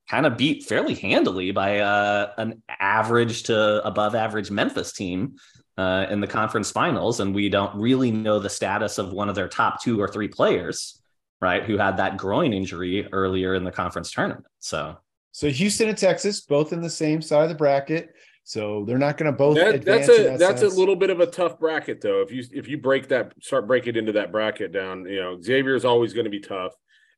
[0.09, 5.35] kind of beat fairly handily by uh, an average to above average Memphis team
[5.76, 7.20] uh, in the conference finals.
[7.20, 10.29] And we don't really know the status of one of their top two or three
[10.29, 11.02] players,
[11.40, 14.46] right, who had that groin injury earlier in the conference tournament.
[14.59, 14.96] So
[15.33, 18.11] So Houston and Texas, both in the same side of the bracket.
[18.44, 20.75] So they're not going to both That, that's a that that's sense.
[20.75, 22.22] a little bit of a tough bracket though.
[22.22, 25.75] If you if you break that start breaking into that bracket down, you know Xavier
[25.75, 26.72] is always going to be tough.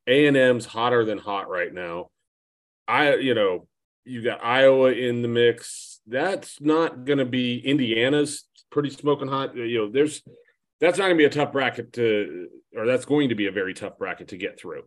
[0.07, 2.09] A and M's hotter than hot right now.
[2.89, 3.69] I you know
[4.07, 6.01] you got Iowa in the mix.
[6.07, 9.55] That's not going to be Indiana's pretty smoking hot.
[9.55, 10.23] You know there's
[10.81, 13.53] that's not going to be a tough bracket to or that's going to be a
[13.53, 14.83] very tough bracket to get through.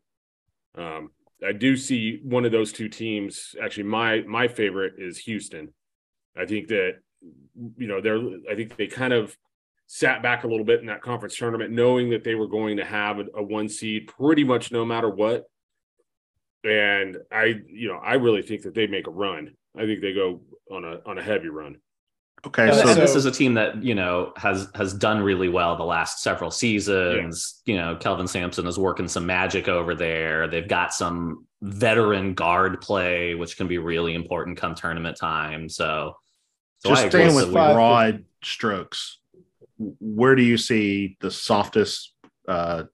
[0.78, 1.12] Um,
[1.46, 3.56] I do see one of those two teams.
[3.62, 5.74] Actually, my my favorite is Houston.
[6.38, 6.94] I think that
[7.78, 8.22] you know they're.
[8.50, 9.36] I think they kind of
[9.88, 12.86] sat back a little bit in that conference tournament, knowing that they were going to
[12.86, 15.44] have a, a one seed pretty much no matter what.
[16.64, 19.56] And I, you know, I really think that they make a run.
[19.76, 21.78] I think they go on a on a heavy run.
[22.48, 25.48] Okay, Yeah, so and this is a team that you know has has done really
[25.48, 27.62] well the last several seasons.
[27.66, 30.48] You know, Kelvin Sampson is working some magic over there.
[30.48, 35.70] They've got some veteran guard play, which can be really important come tournament time.
[35.70, 36.16] So,
[36.80, 39.20] so just I staying with five- broad strokes,
[39.78, 42.16] where do you see the softest
[42.48, 42.86] uh,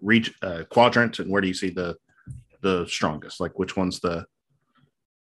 [0.00, 1.96] reach uh, quadrant, and where do you see the
[2.60, 3.40] the strongest?
[3.40, 4.26] Like which one's the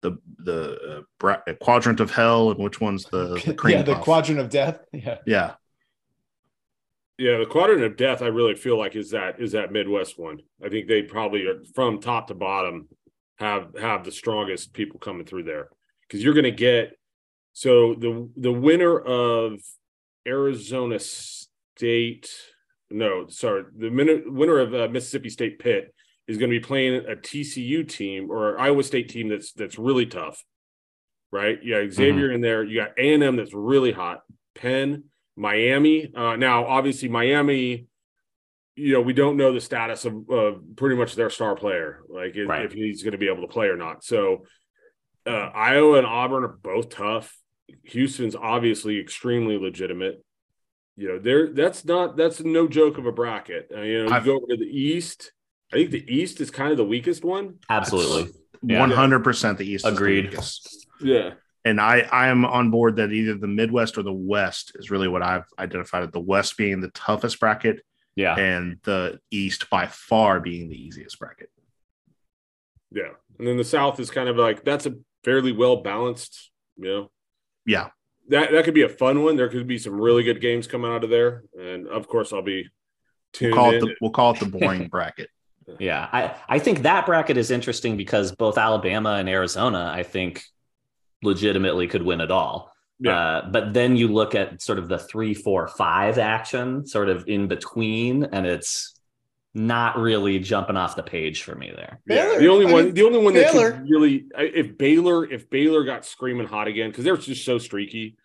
[0.02, 3.94] the the uh, bra- quadrant of hell, and which one's the, the cream yeah, the
[3.94, 4.04] puff?
[4.04, 4.80] quadrant of death.
[4.92, 5.18] Yeah.
[5.26, 5.54] Yeah,
[7.18, 10.40] Yeah, the quadrant of death, I really feel like is that is that Midwest one.
[10.64, 12.88] I think they probably are from top to bottom
[13.36, 15.68] have have the strongest people coming through there
[16.06, 16.96] because you're going to get
[17.52, 19.60] so the the winner of
[20.26, 22.30] Arizona State,
[22.90, 25.94] no, sorry, the min- winner of uh, Mississippi State Pitt
[26.32, 30.06] is going to be playing a TCU team or Iowa State team that's that's really
[30.06, 30.42] tough,
[31.30, 31.58] right?
[31.62, 32.64] Yeah, Xavier in there.
[32.64, 34.20] You got A and M that's really hot.
[34.54, 35.04] Penn.
[35.36, 36.12] Miami.
[36.14, 37.86] Uh, now, obviously, Miami.
[38.74, 42.36] You know, we don't know the status of uh, pretty much their star player, like
[42.36, 42.64] if, Right.
[42.64, 44.02] if he's going to be able to play or not.
[44.02, 44.46] So,
[45.26, 47.36] uh, Iowa and Auburn are both tough.
[47.84, 50.24] Houston's obviously extremely legitimate.
[50.96, 53.70] You know, there that's not that's no joke of a bracket.
[53.74, 55.32] Uh, you know, you I've- go over to the East.
[55.72, 57.58] I think the East is kind of the weakest one.
[57.70, 58.32] absolutely.
[58.62, 59.84] One hundred percent the East.
[59.86, 60.38] is the Agreed.
[61.00, 61.32] Yeah,
[61.64, 65.08] and I I am on board that either the Midwest or the West is really
[65.08, 66.12] what I've identified.
[66.12, 67.80] The West being the toughest bracket,
[68.14, 68.36] Yeah.
[68.36, 71.50] and the East by far being the easiest bracket.
[72.92, 73.10] yeah.
[73.38, 76.50] And then the South is kind of like that's a fairly well balanced.
[76.76, 77.10] You know,
[77.66, 77.88] Yeah,
[78.28, 79.36] that that could be a fun one.
[79.36, 82.42] There could be some really good games coming out of there, and of course, I'll
[82.42, 82.68] be we'll
[83.32, 83.74] tuned call in.
[83.76, 85.28] it the we'll call it the boring bracket.
[85.78, 90.44] Yeah, I, I think that bracket is interesting because both Alabama and Arizona, I think,
[91.22, 92.72] legitimately could win it all.
[92.98, 93.18] Yeah.
[93.18, 97.24] Uh, but then you look at sort of the three, four, five action, sort of
[97.26, 98.94] in between, and it's
[99.54, 102.00] not really jumping off the page for me there.
[102.06, 105.30] yeah, the only I one, mean, the only one that Baylor- could really, if Baylor,
[105.30, 108.16] if Baylor got screaming hot again, because they're just so streaky.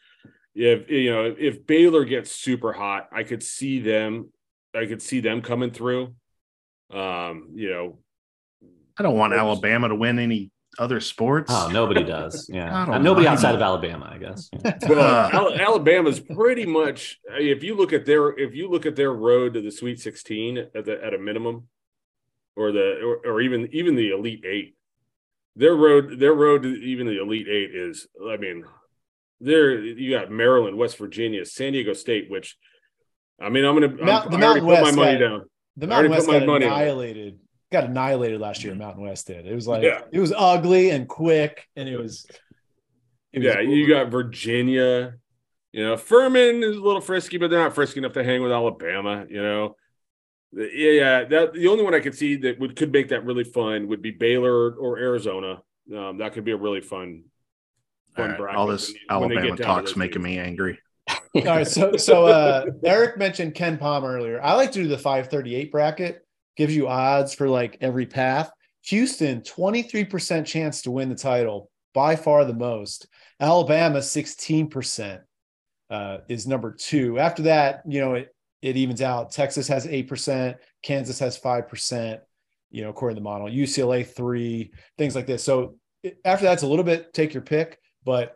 [0.55, 4.31] If you know, if Baylor gets super hot, I could see them,
[4.73, 6.15] I could see them coming through.
[6.91, 7.99] Um, you know,
[8.97, 11.51] I don't want Alabama to win any other sports.
[11.53, 12.47] Oh, nobody does.
[12.53, 13.37] Yeah, Uh, nobody mind.
[13.37, 14.49] outside of Alabama, I guess.
[14.53, 14.77] Yeah.
[14.89, 15.51] Well, Uh.
[15.59, 17.19] Alabama's pretty much.
[17.31, 20.57] If you look at their, if you look at their road to the Sweet Sixteen
[20.57, 21.67] at the at a minimum,
[22.55, 24.75] or the or, or even even the Elite Eight,
[25.55, 28.07] their road their road to even the Elite Eight is.
[28.29, 28.63] I mean,
[29.41, 32.55] there you got Maryland, West Virginia, San Diego State, which.
[33.39, 33.87] I mean, I'm gonna.
[33.87, 35.41] I'm, the I already Mountain put my money got- down.
[35.77, 37.39] The Mountain West got money on annihilated.
[37.71, 38.73] Got annihilated last year.
[38.75, 39.45] Mountain West did.
[39.45, 40.01] It was like Yeah.
[40.11, 42.25] it was ugly and quick, and it was.
[43.31, 45.15] it was Yeah, you got Virginia.
[45.73, 48.51] You know, Furman is a little frisky, but they're not frisky enough to hang with
[48.51, 49.25] Alabama.
[49.29, 49.75] You know,
[50.53, 51.23] yeah, yeah.
[51.25, 54.01] That the only one I could see that would could make that really fun would
[54.01, 55.61] be Baylor or Arizona.
[55.95, 57.23] Um, that could be a really fun.
[58.17, 60.79] all, fun right, all this when- when Alabama get down to talk's making me angry.
[61.45, 64.41] All right, so so uh Erik mentioned Ken Pom earlier.
[64.41, 66.25] I like to do the 538 bracket.
[66.55, 68.49] Gives you odds for like every path.
[68.85, 73.07] Houston, 23% chance to win the title, by far the most.
[73.39, 75.19] Alabama, 16%
[75.89, 77.19] uh, is number two.
[77.19, 79.31] After that, you know, it it evens out.
[79.31, 82.19] Texas has 8%, Kansas has 5%,
[82.71, 83.47] you know, according to the model.
[83.47, 85.43] UCLA three, things like this.
[85.43, 85.75] So
[86.25, 88.35] after that's a little bit take your pick, but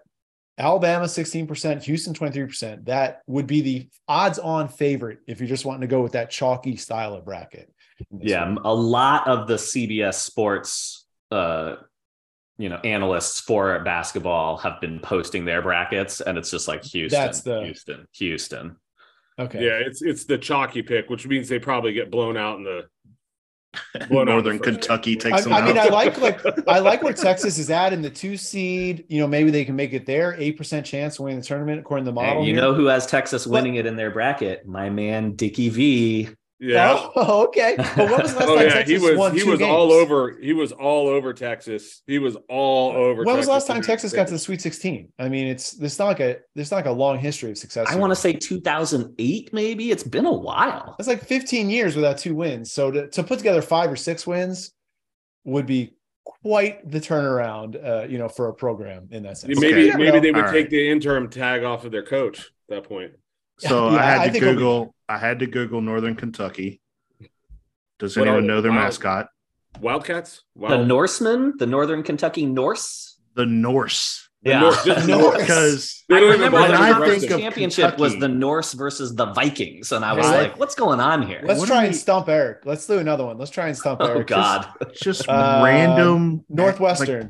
[0.58, 2.86] Alabama 16%, Houston 23%.
[2.86, 6.30] That would be the odds on favorite if you're just wanting to go with that
[6.30, 7.74] chalky style of bracket.
[8.20, 11.76] Yeah, a lot of the CBS Sports, uh,
[12.58, 17.20] you know, analysts for basketball have been posting their brackets, and it's just like Houston,
[17.20, 18.76] That's the- Houston, Houston.
[19.40, 19.64] Okay.
[19.66, 22.72] Yeah, it's it's the chalky pick, which means they probably get blown out in the
[22.72, 22.88] Blown out
[24.10, 25.32] Northern Kentucky game.
[25.32, 25.78] takes them I, I mean.
[25.78, 29.06] I like like I like where Texas is at in the two seed.
[29.08, 30.36] You know, maybe they can make it there.
[30.38, 32.46] Eight percent chance of winning the tournament according to the Hey, model.
[32.46, 32.62] you here.
[32.62, 34.68] know who has Texas winning it in their bracket?
[34.68, 36.30] My man Dickie V.
[36.64, 37.08] Yeah.
[37.16, 37.76] Oh, okay.
[37.76, 39.60] But when was the last Oh time yeah, Texas he was won he two was
[39.60, 39.72] games?
[39.72, 40.38] all over.
[40.40, 42.04] He was all over Texas.
[42.06, 43.24] He was all over.
[43.24, 44.12] When was the last time Texas.
[44.12, 45.12] Texas got to the Sweet 16?
[45.18, 47.88] I mean, it's there's not like a there's not like a long history of success.
[47.90, 49.90] I want to say 2008, maybe.
[49.92, 50.96] It's been a while.
[51.00, 52.72] It's like 15 years without two wins.
[52.72, 54.72] So to, to put together five or six wins
[55.44, 59.60] would be quite the turnaround, uh, you know, for a program in that sense.
[59.60, 60.70] Maybe You never maybe they would All take right.
[60.70, 63.14] the interim tag off of their coach at that point.
[63.62, 64.96] So Yeah, I I had to think it'll be- Google.
[65.10, 66.82] I had to Google Northern Kentucky.
[68.00, 68.80] Does What anyone are- know their wow.
[68.86, 69.28] mascot?
[69.80, 70.44] Wildcats.
[70.56, 73.20] The Wild- Norsemen, the Northern Kentucky Norse.
[73.36, 74.28] The Norse.
[74.44, 74.60] the Yeah.
[74.62, 75.22] North- just North.
[75.22, 75.38] North.
[75.40, 79.16] Because I don't even remember when the I think of championship was the Norse versus
[79.16, 80.42] the Vikings, and I was Right.
[80.50, 82.66] like, "What's going on here?" Let's What try and we- stump Erik.
[82.66, 83.38] Let's do another one.
[83.38, 84.12] Let's try and stump Erik.
[84.12, 84.28] Oh Erik.
[84.28, 84.68] God!
[85.00, 87.30] just Uh, random Northwestern,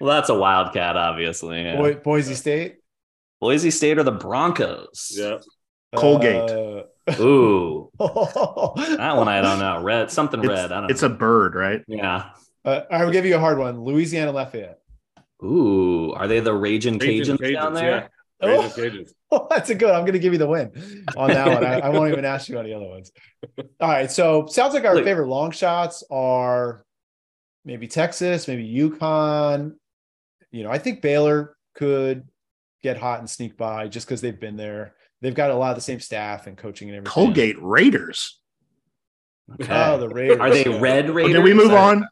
[0.00, 1.62] Well, that's a Wildcat, obviously.
[1.62, 1.76] yeah.
[1.76, 2.78] Boi- Boise State,
[3.40, 5.12] Boise State or the Broncos?
[5.16, 5.38] Yeah.
[5.96, 6.50] Colgate.
[6.50, 6.82] Uh,
[7.20, 8.06] Ooh, uh,
[8.96, 9.82] that one I don't know.
[9.82, 10.70] Red, something It's, red.
[10.72, 11.08] I don't it's know.
[11.08, 11.82] a bird, right?
[11.88, 12.30] yeah.
[12.64, 13.80] I will give you a hard one.
[13.82, 14.78] Louisiana Lafayette.
[15.42, 18.10] Ooh, are they the Raging Raging Cajuns, down there?
[18.42, 18.48] yeah.
[18.48, 18.72] Oh.
[18.74, 19.10] Cajuns.
[19.32, 19.90] Oh, that's a good.
[19.90, 20.72] I'm going to give you the win
[21.16, 21.64] on that one.
[21.64, 23.12] I, I won't even ask you on the other ones.
[23.80, 24.10] All right.
[24.10, 26.84] So sounds like our Look- favorite long shots are
[27.64, 29.74] maybe Texas, maybe UConn.
[30.50, 32.26] You know, I think Baylor could
[32.82, 34.94] get hot and sneak by just because they've been there.
[35.20, 37.12] They've got a lot of the same staff and coaching and everything.
[37.12, 38.38] Colgate Raiders.
[39.60, 39.68] Okay.
[39.72, 40.38] Oh, the Raiders.
[40.38, 40.78] are they yeah.
[40.80, 41.34] red Oh, Raiders?
[41.34, 42.06] did we move on?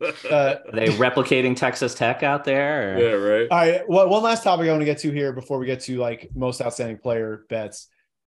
[0.00, 2.94] Uh, Are they replicating Texas Tech out there?
[2.96, 3.48] or- Yeah, right.
[3.50, 3.88] All right.
[3.88, 6.30] Well, one last topic I want to get to here before we get to like
[6.34, 7.88] most outstanding player bets.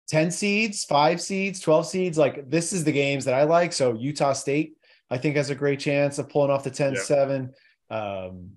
[0.09, 2.17] 10 seeds, five seeds, 12 seeds.
[2.17, 3.71] Like this is the games that I like.
[3.73, 4.73] So Utah State,
[5.09, 7.51] I think, has a great chance of pulling off the 10 7.
[7.89, 8.51] Um,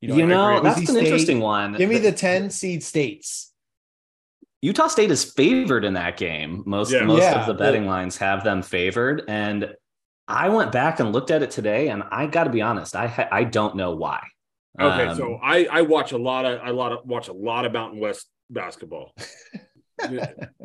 [0.00, 1.72] You I know, that's Boise an State, interesting one.
[1.74, 3.52] Give me the 10 seed states.
[4.62, 6.62] Utah State is favored in that game.
[6.66, 7.04] Most Yeah.
[7.04, 9.74] most Yeah, of the the- betting lines have them favored, and
[10.28, 13.06] I went back and looked at it today, and I got to be honest, I
[13.06, 14.20] ha- I don't know why.
[14.80, 17.64] Okay, Um, so I I watch a lot of I lot of watch a lot
[17.64, 19.14] of Mountain West basketball.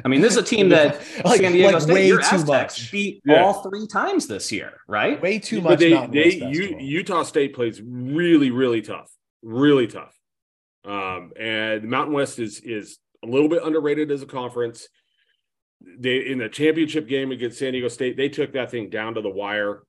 [0.04, 2.36] I mean, this is a team that Like- San Diego like State, way your too
[2.36, 2.92] Aztecs much.
[2.92, 3.44] beat Yeah.
[3.44, 5.22] all three times this year, right?
[5.22, 5.80] Way too But much.
[5.80, 6.78] they, they U.
[6.80, 9.10] Utah State plays really really tough,
[9.42, 10.18] really tough.
[10.86, 14.88] Um, and Mountain West is is a little bit underrated as a conference.
[16.00, 19.22] They in the championship game against San Diego State, they took that thing down to
[19.22, 19.84] the wire,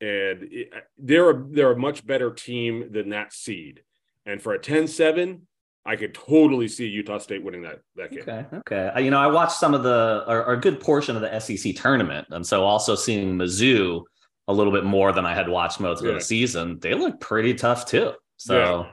[0.00, 3.82] and it, they're a, they're a much better team than that seed.
[4.24, 5.40] And for a 10-7,
[5.86, 8.22] I could totally see Utah State winning that that game.
[8.22, 8.88] Okay, okay.
[8.94, 11.38] Uh, You know, I watched some of the or, or a good portion of the
[11.38, 14.02] SEC tournament, and so also seeing Mizzou
[14.48, 16.78] a little bit more than I had watched most of the season.
[16.80, 18.12] They look pretty tough too.
[18.36, 18.90] So Yeah.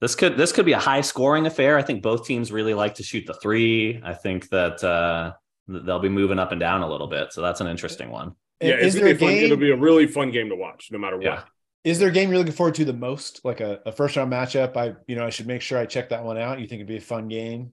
[0.00, 1.76] this could this could be a high scoring affair.
[1.78, 4.00] I think both teams really like to shoot the three.
[4.04, 5.32] I think that uh,
[5.68, 7.32] they'll be moving up and down a little bit.
[7.32, 8.34] So that's an interesting one.
[8.60, 9.28] Yeah, is it's there gonna a be fun.
[9.34, 9.44] game?
[9.44, 11.24] It'll be a really fun game to watch, no matter what.
[11.24, 11.42] Yeah.
[11.84, 13.44] Is there a game you're looking forward to the most?
[13.44, 14.74] Like a, a first round matchup?
[14.76, 16.58] I, you know, I should make sure I check that one out.
[16.58, 17.72] You think it'd be a fun game?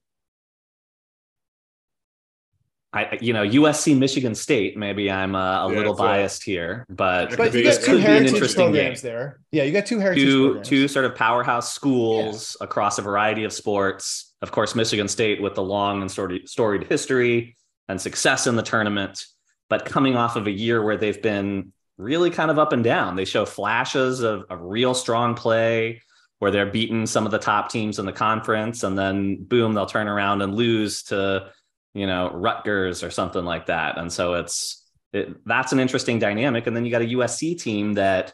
[2.94, 4.76] I you know USC Michigan State.
[4.78, 6.18] Maybe I'm uh, a Yeah, little that's right.
[6.18, 9.12] biased here, but But could you got it two be an heritage interesting programs game.
[9.12, 9.40] there.
[9.52, 10.68] Yeah, you got two heritage two programs.
[10.68, 14.34] two sort of powerhouse schools across a variety of sports.
[14.42, 17.56] Of course, Michigan State with the long and storied, storied history
[17.88, 19.26] and success in the tournament,
[19.70, 23.16] but coming off of a year where they've been really kind of up and down.
[23.16, 26.02] They show flashes of, of real strong play
[26.40, 29.86] where they're beating some of the top teams in the conference, and then boom, they'll
[29.86, 31.50] turn around and lose to
[31.94, 33.98] you know Rutgers or something like that.
[33.98, 36.68] And so it's it, that's an interesting dynamic.
[36.68, 38.34] And then you got a USC team that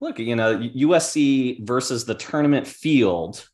[0.00, 3.46] look, you know, USC versus the tournament field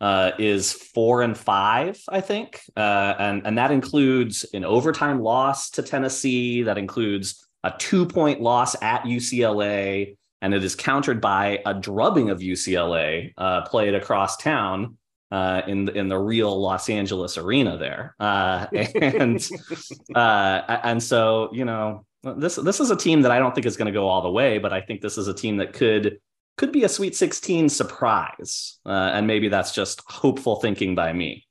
[0.00, 5.70] uh, is four and five, I think, uh, and and that includes an overtime loss
[5.70, 6.62] to Tennessee.
[6.62, 12.30] That includes a two point loss at UCLA, and it is countered by a drubbing
[12.30, 14.98] of UCLA uh, played across town.
[15.34, 19.44] Uh, in the, in the real Los Angeles arena there, uh, and
[20.14, 23.76] uh, and so you know this this is a team that I don't think is
[23.76, 26.20] going to go all the way, but I think this is a team that could
[26.56, 31.48] could be a Sweet 16 surprise, uh, and maybe that's just hopeful thinking by me.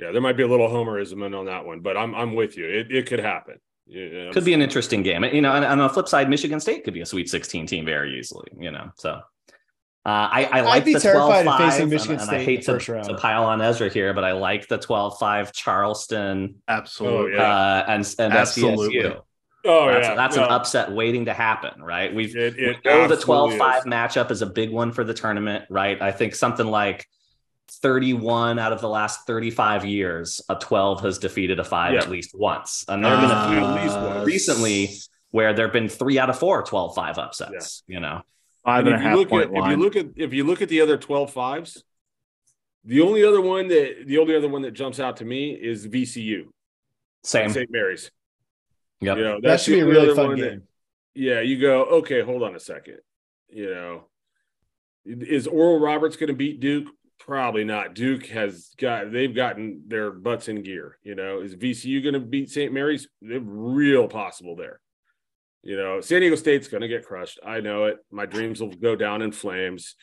[0.00, 2.56] Yeah, there might be a little homerism in on that one, but I'm I'm with
[2.56, 2.66] you.
[2.66, 3.58] It it could happen.
[3.86, 5.52] Yeah, Could be an interesting game, you know.
[5.52, 8.18] And, and on the flip side, Michigan State could be a Sweet 16 team very
[8.18, 8.90] easily, you know.
[8.96, 9.20] So.
[10.04, 12.42] Uh, I, I like be the terrified 12-5, of facing and- Michigan and, State I
[12.44, 17.38] hate to, to pile on Ezra here, but I like the 12-5 Charleston Absolutely.
[17.38, 18.96] Oh, uh, and and Absolutely.
[18.96, 19.20] SDSU.
[19.64, 22.12] Oh that's yeah, that's no, an upset waiting to happen, right?
[22.12, 23.84] We've It, we know the absolutely 12-5 is.
[23.84, 26.02] matchup is a big one for the tournament, right?
[26.02, 27.06] I think something like
[27.70, 32.00] 31 out of the last 35 years, a 12 has defeated a five Yeah.
[32.00, 32.84] at least once.
[32.88, 34.24] And there have been a few at least one.
[34.24, 34.90] recently
[35.30, 38.22] where there have been three out of four 12-5 upsets, you know.
[38.64, 40.32] Five And and a if you half look point at if you look at if
[40.34, 41.82] you look at the other 12 fives,
[42.84, 45.86] the only other one that the only other one that jumps out to me is
[45.88, 46.44] VCU,
[47.24, 47.50] Same.
[47.50, 47.70] St.
[47.70, 48.10] Mary's.
[49.00, 49.16] Yep.
[49.16, 50.62] You know, that should be a really fun one that- game.
[51.14, 52.98] yeah, you go, okay, hold on a second.
[53.48, 54.04] You know,
[55.04, 56.88] is Oral Roberts going to beat Duke?
[57.18, 57.94] Probably not.
[57.94, 60.98] Duke has got they've gotten their butts in gear.
[61.02, 62.72] You know, is VCU going to beat St.
[62.72, 63.08] Mary's?
[63.20, 64.80] They're real possible there.
[65.64, 67.38] You know, San Diego State's going to get crushed.
[67.46, 67.98] I know it.
[68.10, 69.94] My dreams will go down in flames.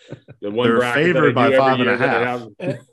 [0.41, 2.11] The one They're bracket that I favored by five and a half.
[2.11, 2.77] every five and a year that I half.
[2.77, 2.85] have-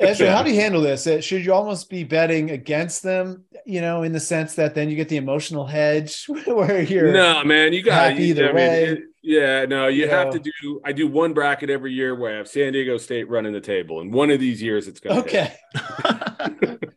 [0.00, 1.06] Ezra, how do you handle this?
[1.06, 3.44] Uh, Should you almost be betting against them?
[3.64, 7.44] You know, in the sense that then you get the emotional hedge where you're No,
[7.44, 8.98] man, you got happy either way.
[9.24, 10.32] Yeah, no, you You have know.
[10.34, 10.80] to do.
[10.84, 14.00] I do one bracket every year where I have San Diego State running the table,
[14.00, 15.56] and one of these years it's going to okay.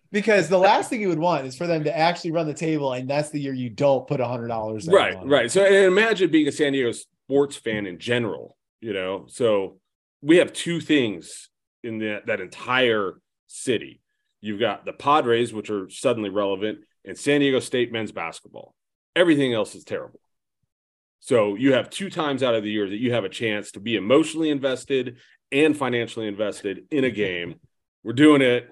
[0.12, 2.94] because the last thing you would want is for them to actually run the table,
[2.94, 4.88] and that's the year you don't put a hundred dollars.
[4.88, 9.78] right right so imagine being a san diego sports fan in general you know so
[10.22, 11.50] we have two things
[11.84, 14.02] in that that entire city
[14.42, 18.74] you've got the padres which are suddenly relevant and san diego state men's basketball
[19.16, 20.20] everything else is terrible
[21.20, 23.80] so you have two times out of the year that you have a chance to
[23.80, 25.18] be emotionally invested
[25.52, 27.56] and financially invested in a game
[28.04, 28.70] we're doing it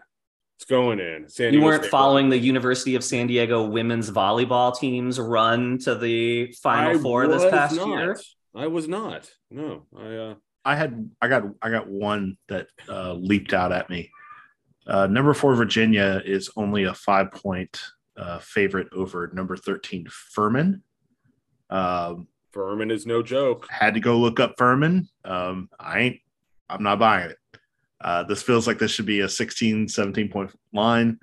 [0.57, 4.77] it's going in san You weren't State following the University of San Diego women's volleyball
[4.77, 7.87] team's run to the Final I Four this past not.
[7.87, 8.17] year.
[8.55, 10.35] i was not no i uh
[10.65, 14.09] I had I got I got one that uh, leaped out at me.
[14.87, 17.79] Uh, number four Virginia is only a five point
[18.17, 20.81] uh, favorite over number thirteen Furman.
[21.69, 23.67] Um, Furman is no joke.
[23.69, 25.09] had to go look up Furman.
[25.25, 26.19] Um, I ain't
[26.69, 27.37] I'm not buying it.
[28.01, 31.19] Uh, this feels like this should be a 16, 17 point line.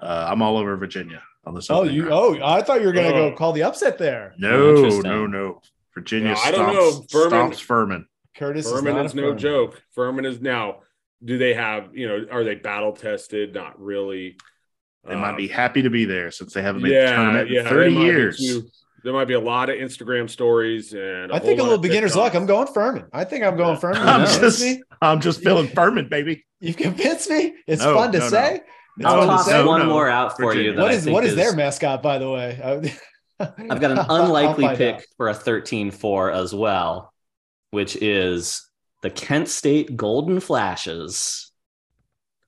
[0.00, 1.70] Uh, I'm all over Virginia on this.
[1.70, 2.08] Oh, you.
[2.08, 2.12] round.
[2.14, 3.30] Oh, I thought you were gonna Oh.
[3.30, 4.34] go call the upset there.
[4.38, 5.02] no, Interesting.
[5.02, 5.60] no, no.
[5.94, 7.04] Virginia No, stomps, I don't know.
[7.10, 8.06] Furman- stomps Furman.
[8.36, 9.38] Kurtis Furman not is a no Furman.
[9.38, 9.82] joke.
[9.94, 10.78] Furman is now.
[11.22, 12.26] Do they have you know?
[12.32, 13.52] Are they battle tested?
[13.54, 14.36] Not really.
[15.06, 17.58] They might Um, be happy to be there since they haven't made the tournament yeah.
[17.60, 18.72] in there 30 might be years.
[19.02, 21.32] Too- there might be a lot of Instagram stories and.
[21.32, 22.34] I think a little beginner's luck.
[22.34, 23.06] I'm going Furman.
[23.12, 24.02] I think I'm going Furman.
[24.06, 24.82] I'm just, me.
[25.00, 26.44] I'm just feeling Furman, baby.
[26.60, 27.54] You've convinced me.
[27.66, 28.30] It's No, fun to no, no.
[28.30, 28.60] say.
[28.98, 29.64] It's I'll fun to toss say.
[29.64, 29.86] one no.
[29.86, 30.70] more out for Virginia.
[30.70, 30.76] you.
[30.76, 32.60] That What I is think what is their mascot, by the way?
[33.40, 35.02] I've got an I'll- I'll unlikely pick out.
[35.16, 37.12] for a 13-4 as well,
[37.72, 38.68] which is
[39.00, 41.50] the Kent State Golden Flashes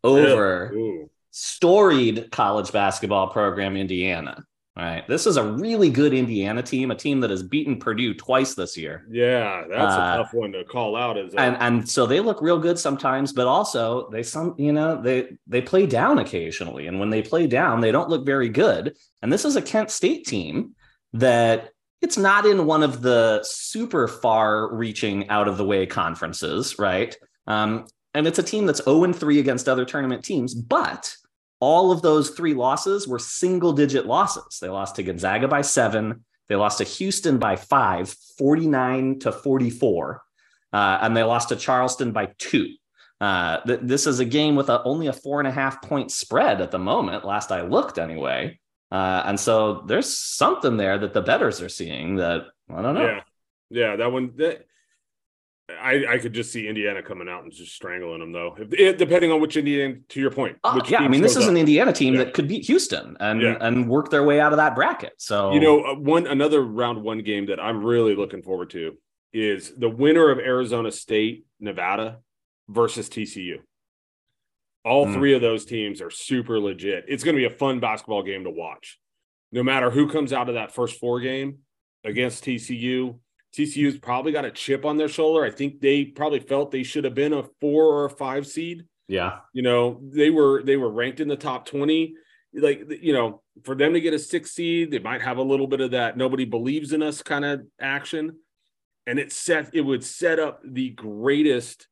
[0.04, 1.10] over Ooh.
[1.30, 4.44] storied college basketball program Indiana.
[4.76, 5.06] Right.
[5.06, 8.76] This is a really good Indiana team, a team that has beaten Purdue twice this
[8.76, 9.06] year.
[9.08, 11.16] Yeah, that's Uh, a tough one to call out.
[11.16, 15.00] As And and so they look real good sometimes, but also they some you know
[15.00, 16.88] they they play down occasionally.
[16.88, 18.96] And when they play down, they don't look very good.
[19.22, 20.74] And this is a Kent State team
[21.12, 21.70] that
[22.02, 27.16] it's not in one of the super far reaching out of the way conferences, right?
[27.46, 31.14] Um, and it's a team that's 0 and 3 against other tournament teams, but
[31.60, 34.58] all of those three losses were single digit losses.
[34.60, 40.22] They lost to Gonzaga by seven, they lost to Houston by five, 49 to 44,
[40.72, 42.74] uh, and they lost to Charleston by two.
[43.20, 46.10] Uh, th- this is a game with a, only a four and a half point
[46.10, 48.58] spread at the moment, last I looked anyway.
[48.90, 53.06] Uh, and so there's something there that the betters are seeing that I don't know.
[53.06, 53.20] yeah,
[53.70, 54.32] yeah, that one.
[54.36, 54.66] That,
[55.70, 58.54] I I could just see Indiana coming out and just strangling them though.
[58.58, 60.58] If, it, depending on which Indiana, to your point.
[60.62, 61.56] Oh, which yeah, I mean, this is an.
[61.56, 62.24] Indiana team Yeah.
[62.24, 63.56] that could beat Houston and Yeah.
[63.60, 65.14] and work their way out of that bracket.
[65.18, 68.98] So You know, uh, one another round one game that I'm really looking forward to
[69.32, 72.18] is the winner of Arizona State, Nevada
[72.68, 73.60] versus TCU.
[74.84, 75.14] All Hmm.
[75.14, 77.06] three of those teams are super legit.
[77.08, 78.98] It's going to be a fun basketball game to watch.
[79.50, 81.60] No matter who comes out of that first four game
[82.04, 83.18] against TCU,
[83.56, 85.44] TCU's probably got a chip on their shoulder.
[85.44, 88.84] I think they probably felt they should have been a four or a five seed.
[89.06, 92.14] Yeah, you know they were they were ranked in the top 20
[92.54, 95.66] like you know for them to get a six seed they might have a little
[95.66, 98.36] bit of that nobody believes in us kind of action.
[99.06, 101.86] And it set it would set up the greatest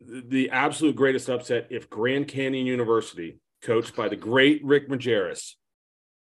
[0.00, 5.56] the absolute greatest upset if grand canyon university coached by the great rick majerus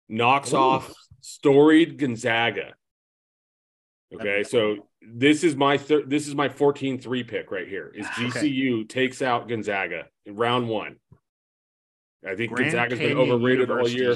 [0.07, 0.57] knocks Ooh.
[0.57, 2.73] off storied gonzaga
[4.13, 8.25] okay so this is my thir- this is my 14-3 pick right here is ah,
[8.27, 8.49] Okay.
[8.51, 10.95] gcu takes out gonzaga in round one
[12.27, 14.15] i think Grand gonzaga's been Canyon overrated all year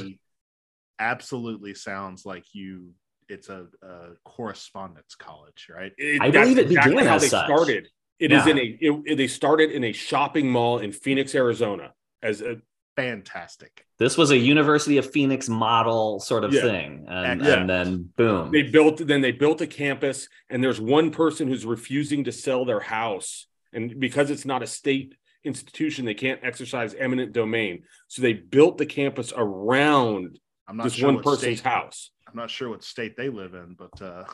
[0.99, 2.91] absolutely sounds like you.
[3.29, 5.93] It's a, a correspondence college, right?
[5.97, 7.45] It- I believe it exactly began how as they such.
[7.45, 7.87] started.
[8.19, 8.51] It is Yeah.
[8.51, 8.77] in a.
[8.81, 12.57] It, they started in a shopping mall in Phoenix, Arizona, as a
[12.99, 13.85] Fantastic.
[13.97, 16.61] This was a University of Phoenix model sort of Yeah.
[16.63, 17.53] thing, and, Yeah.
[17.61, 18.51] and then boom.
[18.51, 22.65] they built then they built a campus and there's one person who's refusing to sell
[22.65, 28.21] their house and because it's not a state institution they can't exercise eminent domain so
[28.21, 30.37] they built the campus around
[30.67, 33.53] I'm not this sure one person's state, house I'm not sure what state they live
[33.53, 34.25] in, but uh,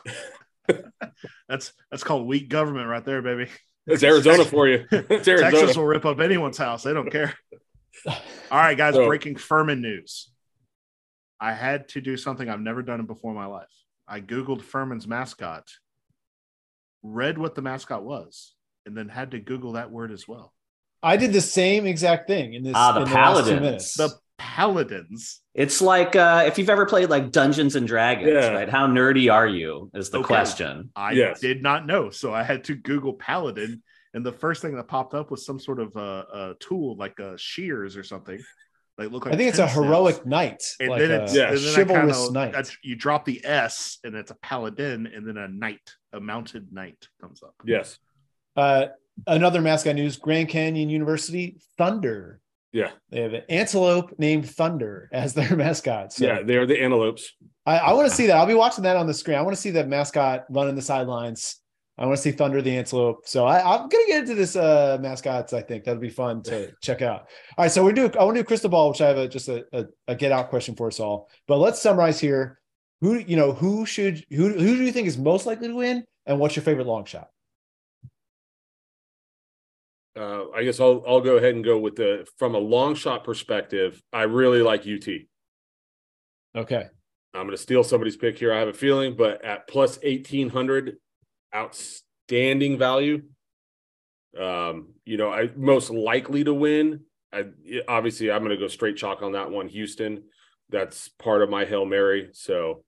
[1.48, 3.48] that's that's called weak government right there, baby.
[3.86, 6.82] it's arizona for you it's arizona Texas will rip up anyone's house.
[6.82, 7.32] They don't care.
[8.06, 8.14] All
[8.58, 10.30] right, guys, So- breaking Furman news.
[11.40, 13.68] I had to do something I've never done before in my life.
[14.08, 15.68] I Googled Furman's mascot,
[17.02, 18.54] read what the mascot was,
[18.86, 20.54] and then had to Google that word as well.
[21.02, 22.72] I did the same exact thing in this.
[22.74, 23.60] Ah, the in last two Paladins.
[23.60, 23.94] minutes.
[23.94, 25.40] The Paladins.
[25.54, 28.48] It's like uh, if you've ever played like Dungeons and Dragons, Yeah.
[28.52, 28.68] right?
[28.68, 29.90] How nerdy are you?
[29.94, 30.26] Is the Okay.
[30.26, 30.90] question.
[30.96, 31.40] I Yes.
[31.40, 33.82] did not know, so I had to Google Paladin,
[34.16, 37.18] and the first thing that popped up was some sort of uh, a tool, like
[37.20, 38.40] a shears or something.
[38.98, 39.86] Like look like I think it's a tent snails.
[39.86, 41.48] heroic knight, And like then a, it's Yeah.
[41.50, 42.52] and then I chivalrous kinda- knight.
[42.52, 46.72] that's- you drop the S, and it's a paladin, and then a knight, a mounted
[46.72, 47.54] knight comes up.
[47.64, 47.98] yes
[48.56, 48.86] Uh,
[49.26, 52.40] another mascot news: Grand Canyon University Thunder.
[52.72, 56.14] yeah They have an antelope named Thunder as their mascot.
[56.14, 57.34] So yeah they're the antelopes
[57.66, 58.36] I, I want to see that.
[58.38, 59.36] I'll be watching that on the screen.
[59.36, 61.60] I want to see that mascot running the sidelines.
[61.98, 63.26] I want to see Thunder the antelope.
[63.26, 65.52] So I, I'm gonna get into this uh mascots.
[65.52, 67.28] I think that'll be fun to check out.
[67.56, 68.10] All right, so we do.
[68.18, 70.32] I want to do crystal ball, which I have a just a, a, a get
[70.32, 71.30] out question for us all.
[71.48, 72.60] But let's summarize here.
[73.00, 73.52] Who you know?
[73.52, 74.24] Who should?
[74.30, 76.04] Who who do you think is most likely to win?
[76.26, 77.28] And what's your favorite long shot?
[80.16, 83.22] uh, i guess I'll, I'll go ahead and go with the from a long shot
[83.22, 85.06] perspective i really like ut
[86.56, 86.86] Okay.
[87.34, 88.50] I'm going to steal somebody's pick here.
[88.50, 90.96] I have a feeling, but at plus 1800,
[91.54, 93.22] outstanding value.
[94.38, 97.00] Um, you know, I most likely to win.
[97.32, 97.44] I
[97.88, 99.68] obviously I'm going to go straight chalk on that one.
[99.68, 100.24] Houston,
[100.70, 102.30] that's part of my hail mary.
[102.32, 102.84] So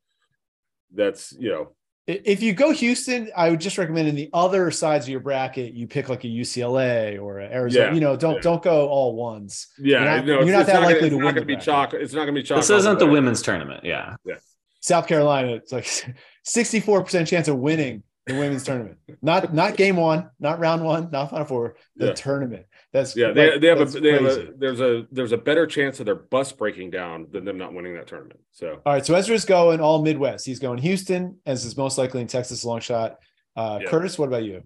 [0.94, 1.72] that's you know,
[2.06, 5.72] If you go Houston, I would just recommend in the other sides of your bracket,
[5.74, 7.86] you pick like a UCLA or a Arizona.
[7.86, 8.40] Yeah, you know, don't yeah.
[8.42, 9.68] don't go all ones.
[9.78, 11.40] yeah, You're not- no, you're not that not likely gonna, to it's win not the
[11.40, 11.64] going to be bracket.
[11.64, 11.94] chalk.
[11.94, 12.58] It's not going to be chalk.
[12.58, 13.12] This isn't the way.
[13.12, 13.84] women's tournament.
[13.84, 14.16] Yeah.
[14.24, 14.34] Yeah.
[14.80, 15.84] South Carolina, it's like
[16.46, 18.98] 64% chance of winning the women's tournament.
[19.22, 22.12] Not not game one, not round one, not final four, the Yeah.
[22.12, 22.66] tournament.
[22.92, 25.38] That's Yeah, they, like, they have a that's they have a there's a there's a
[25.38, 28.40] better chance of their bus breaking down than them not winning that tournament.
[28.52, 30.46] So All right, so Ezra's going all Midwest.
[30.46, 33.16] He's going Houston, as is most likely in Texas long shot.
[33.56, 33.88] Uh, Yeah.
[33.90, 34.62] Kurtis, what about you?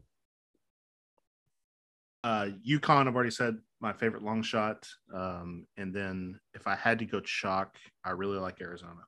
[2.25, 4.87] Uh, UConn, I've already said my favorite long shot.
[5.13, 9.01] Um, and then if I had to go chalk, I really like Arizona.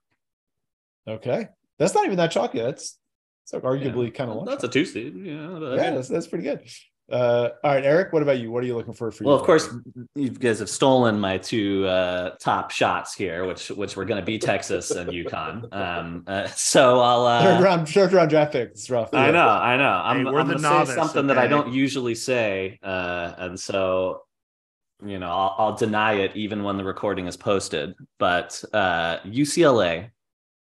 [1.06, 1.48] Okay,
[1.78, 2.60] that's not even that chalky.
[2.60, 2.98] That's
[3.44, 4.46] it's like arguably kind of long.
[4.46, 5.14] That's a two seed.
[5.16, 5.46] Yeah.
[5.60, 6.60] but- yeah, that's, that's pretty good.
[7.12, 8.50] Uh, all right, Erik, what about you?
[8.50, 9.10] What are you looking for?
[9.10, 9.68] For Well, of course,
[10.14, 14.24] you guys have stolen my two uh, top shots here, which which were going to
[14.24, 15.68] be Texas and UConn.
[15.74, 17.42] Um, uh, so I'll.
[17.42, 18.70] third Uh, round, third round draft pick.
[18.70, 19.12] It's rough.
[19.12, 19.90] I know, I know.
[20.02, 23.60] I'm, Hey, we're I'm going to say something that I don't usually say, uh, and
[23.60, 24.22] so
[25.04, 27.94] you know I'll, I'll deny it even when the recording is posted.
[28.18, 30.08] But uh, UCLA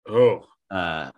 [0.09, 1.12] oh uh,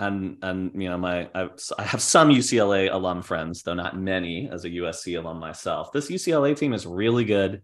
[0.00, 4.48] and and you know my I, I have some UCLA alum friends, though not many,
[4.50, 5.92] as a USC alum myself.
[5.92, 7.62] This UCLA team is really good.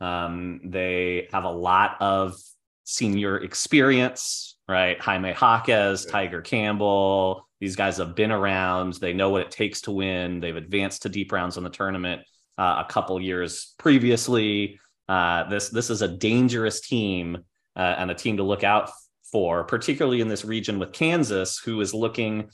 [0.00, 2.34] Um, they have a lot of
[2.82, 5.00] senior experience, right?
[5.00, 7.46] Jaime Jaquez, Tyger Campbell.
[7.60, 8.94] These guys have been around.
[8.94, 10.40] They know what it takes to win.
[10.40, 12.22] They've advanced to deep rounds in the tournament
[12.58, 14.80] uh, a couple years previously.
[15.08, 17.38] Uh, this this is a dangerous team
[17.76, 18.90] uh, and a team to look out
[19.32, 22.50] for, particularly in this region with Kansas, who is looking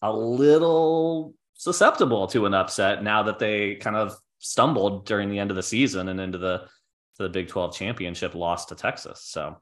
[0.00, 5.50] a little susceptible to an upset now that they kind of stumbled during the end
[5.50, 6.66] of the season and into the
[7.18, 9.22] the Big 12 championship loss to Texas.
[9.24, 9.58] So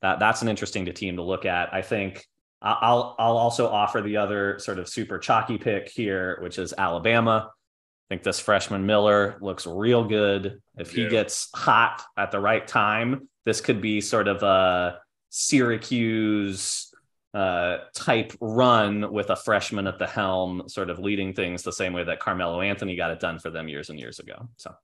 [0.00, 1.72] that that's an interesting team to look at.
[1.74, 2.26] I think
[2.62, 7.50] I'll I'll also offer the other sort of super chalky pick here, which is Alabama.
[7.50, 10.60] I think this freshman Miller looks real good.
[10.78, 11.08] If he Yeah.
[11.10, 14.98] gets hot at the right time, this could be sort of a
[15.30, 16.92] Syracuse
[17.34, 21.92] uh, type run with a freshman at the helm, sort of leading things the same
[21.92, 24.48] way that Carmelo Anthony got it done for them years and years ago.
[24.56, 24.74] So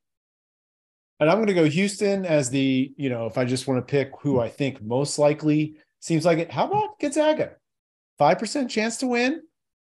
[1.21, 3.91] And I'm going to go Houston as the, you know, if I just want to
[3.91, 6.51] pick who I think most likely seems like it.
[6.51, 7.53] How about Gonzaga?
[8.21, 9.43] 5% chance to win.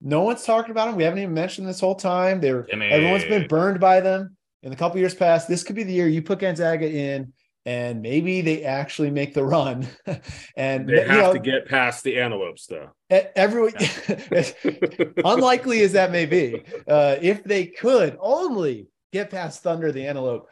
[0.01, 0.95] No one's talking about them.
[0.95, 2.41] We haven't even mentioned this whole time.
[2.41, 2.85] They're Gimme.
[2.85, 5.47] everyone's been burned by them in the couple years past.
[5.47, 7.31] This could be the year you put Gonzaga in
[7.65, 9.87] and maybe they actually make the run.
[10.55, 12.89] and They you have know, to get past the antelopes, though.
[13.09, 13.73] everyone,
[15.25, 20.49] unlikely as that may be, uh, if they could only get past Thunder, the Antelope,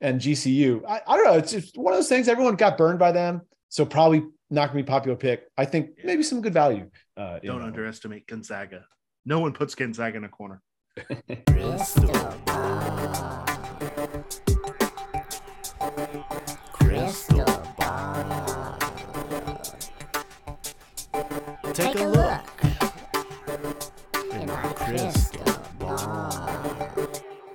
[0.00, 1.34] and GCU, I, I don't know.
[1.34, 2.28] It's just one of those things.
[2.28, 5.44] Everyone got burned by them, so probably not going to be popular pick.
[5.56, 6.90] I think maybe some good value.
[7.16, 8.84] Uh, Don't that underestimate Gonzaga.
[9.24, 10.62] No one puts Gonzaga in a corner.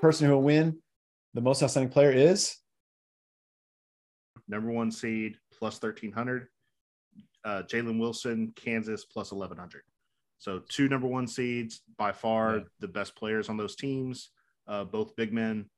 [0.02, 0.78] person who will win
[1.34, 2.58] the most outstanding player is
[4.48, 6.48] Number one seed plus 1300.
[7.46, 9.84] Uh, Jalen Wilson, Kansas plus 1100.
[10.40, 12.64] So two number one seeds, by far Yeah.
[12.80, 14.32] the best players on those teams,
[14.68, 15.70] uh, both big men.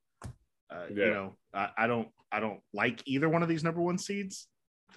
[0.71, 3.97] Uh, You know, I, I don't, I don't like either one of these number one
[3.99, 4.47] seeds,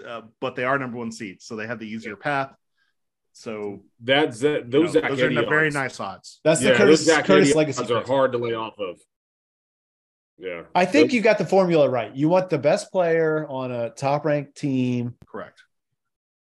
[0.07, 2.55] uh, but they are number one seeds, so they have the easier path.
[3.33, 4.65] So That's that.
[4.65, 6.41] you know, Those are very nice odds.
[6.45, 7.83] that's Yeah, the Kurtis, those Zach Kurtis legacy.
[7.83, 8.99] odds are hard to lay off of.
[10.39, 12.15] Yeah, I think Those- you got the formula right.
[12.15, 15.63] You want the best player on a top ranked team, Correct.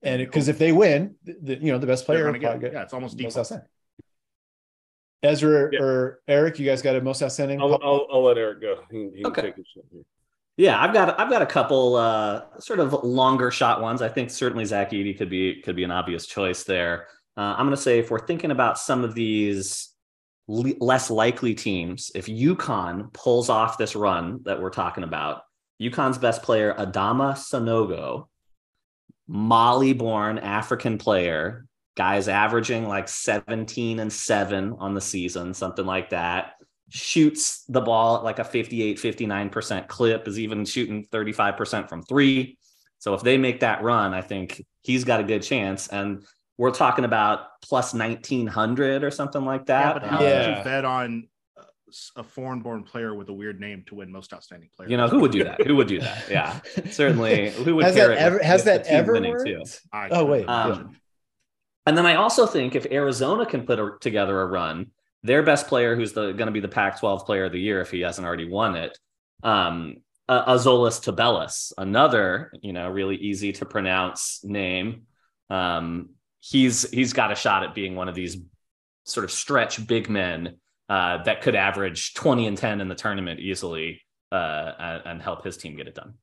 [0.02, 2.82] and because if they win, the, the- you know the best player get, get yeah,
[2.82, 3.66] it's almost most outstanding.
[5.22, 5.80] Ezra Yeah.
[5.82, 7.60] or Erik, you guys got a most outstanding.
[7.60, 8.80] I'll, I'll, I'll let Erik go.
[8.90, 9.42] He, he Okay.
[9.42, 10.02] take here.
[10.56, 14.02] Yeah, I've got I've got a couple uh, sort of longer shot ones.
[14.02, 17.06] I think certainly Zach Edey could be could be an obvious choice there.
[17.36, 19.89] Uh, I'm going to say if we're thinking about some of these
[20.50, 25.42] le- less likely teams, if UConn pulls off this run that we're talking about,
[25.80, 28.26] UConn's best player Adama Sanogo,
[29.28, 36.54] Mali-born African player, guys averaging like 17 and 7 on the season, something like that.
[36.88, 42.58] Shoots the ball at like a 58, 59% clip, is even shooting 35% from three.
[42.98, 45.86] So if they make that run, I think he's got a good chance.
[45.86, 46.24] And
[46.60, 49.94] we're talking about plus 1900 or something like Yeah, that.
[49.94, 50.58] but how Uh, would Yeah.
[50.58, 51.28] you bet on
[52.16, 54.90] a foreign-born player with a weird name to win most outstanding player?
[54.90, 55.66] you know, who would do that?
[55.66, 56.28] Who would do that?
[56.30, 57.50] Yeah, certainly.
[57.50, 59.46] Who would has that it ever with- has that team ever winning, worked?
[59.46, 59.62] too?
[59.92, 60.66] Oh, wait, couldn't yeah.
[60.66, 60.96] imagine.
[61.86, 64.90] And then I also think if Arizona can put a, together a run,
[65.22, 67.90] their best player, who's the going to be the Pac-12 Player of the Year if
[67.90, 68.98] he hasn't already won it,
[69.42, 69.96] um,
[70.28, 75.06] uh, Azuolas Tubelis, another you know really easy to pronounce name.
[75.48, 78.38] Um, he's he's got a shot at being one of these
[79.04, 80.56] sort of stretch big men
[80.88, 84.00] uh, that could average 20 and 10 in the tournament easily
[84.32, 86.14] uh, and, and help his team get it done.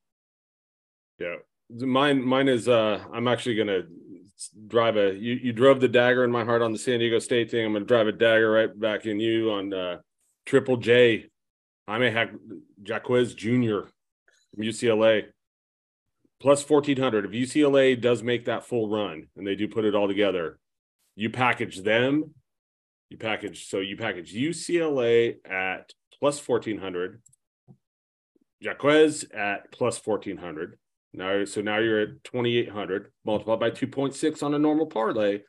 [1.19, 1.35] Yeah,
[1.69, 2.67] mine mine is.
[2.67, 3.81] uh I'm actually gonna
[4.67, 5.15] drive a.
[5.15, 7.65] You you drove the dagger in my heart on the San Diego State thing.
[7.65, 9.97] I'm gonna drive a dagger right back in you on uh
[10.45, 11.29] Triple J.
[11.87, 12.13] Jaime
[12.83, 13.79] Jaquez Jr.
[14.53, 15.25] from UCLA
[16.39, 17.25] plus fourteen hundred.
[17.25, 20.59] If UCLA does make that full run and they do put it all together,
[21.15, 22.33] you package them.
[23.09, 27.21] You package so you package UCLA at plus fourteen hundred.
[28.59, 30.77] Jaquez at plus fourteen hundred.
[31.13, 35.39] Now, so now you're at 2,800 multiplied by 2.6 on a normal parlay.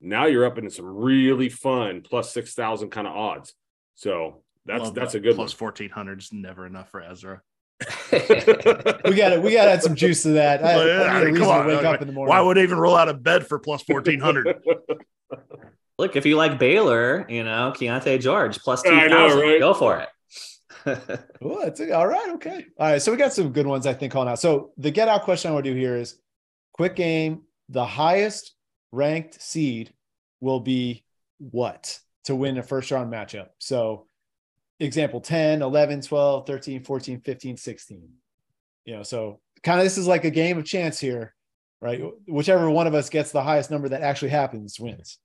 [0.00, 3.54] Now you're up into some really fun plus 6,000 kind of odds.
[3.94, 5.18] So that's Love that's that.
[5.18, 7.40] a good plus 1400 is never enough for Ezra.
[8.12, 10.64] We got to we got to add some juice to that.
[10.64, 11.66] I, I Yeah, need a I mean, reason come to on.
[11.66, 12.30] wake up in the morning.
[12.34, 14.56] Why would I even roll out of bed for plus 1400?
[15.98, 19.60] Look, if you like Baylor, you know, Keyonte George plus I 2,000, right?
[19.60, 20.08] go for it.
[21.42, 22.30] Oh, that's all right.
[22.34, 22.64] Okay.
[22.78, 23.02] All right.
[23.02, 24.38] So we got some good ones, I think, calling out.
[24.40, 26.18] So the get out question I want to do here is
[26.72, 27.42] quick game.
[27.68, 28.54] The highest
[28.90, 29.92] ranked seed
[30.40, 31.04] will be
[31.38, 33.48] what to win a first round matchup?
[33.58, 34.06] So,
[34.80, 38.08] example 10, 11, 12, 13, 14, 15, 16.
[38.84, 41.34] You know, so kind of this is like a game of chance here,
[41.80, 42.02] right?
[42.26, 45.18] Whichever one of us gets the highest number that actually happens wins.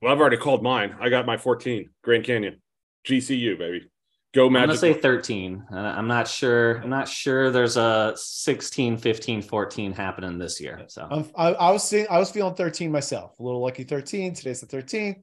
[0.00, 0.96] well, I've already called mine.
[1.00, 2.60] I got my 14 Grand Canyon,
[3.06, 3.90] GCU baby.
[4.34, 5.64] Go I'm gonna say 13.
[5.72, 6.82] Uh, I'm not sure.
[6.82, 10.84] I'm not sure there's a 16, 15, 14 happening this year.
[10.88, 13.38] So I'm, I, I was seeing, I was feeling 13 myself.
[13.38, 14.34] A little lucky 13.
[14.34, 15.22] Today's the 13th.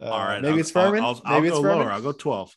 [0.00, 0.40] Uh, All right.
[0.40, 1.02] maybe I'll, it's Furman.
[1.04, 1.78] I'll, I'll, maybe I'll it's go Furman.
[1.86, 1.92] lower.
[1.92, 2.56] I'll go 12.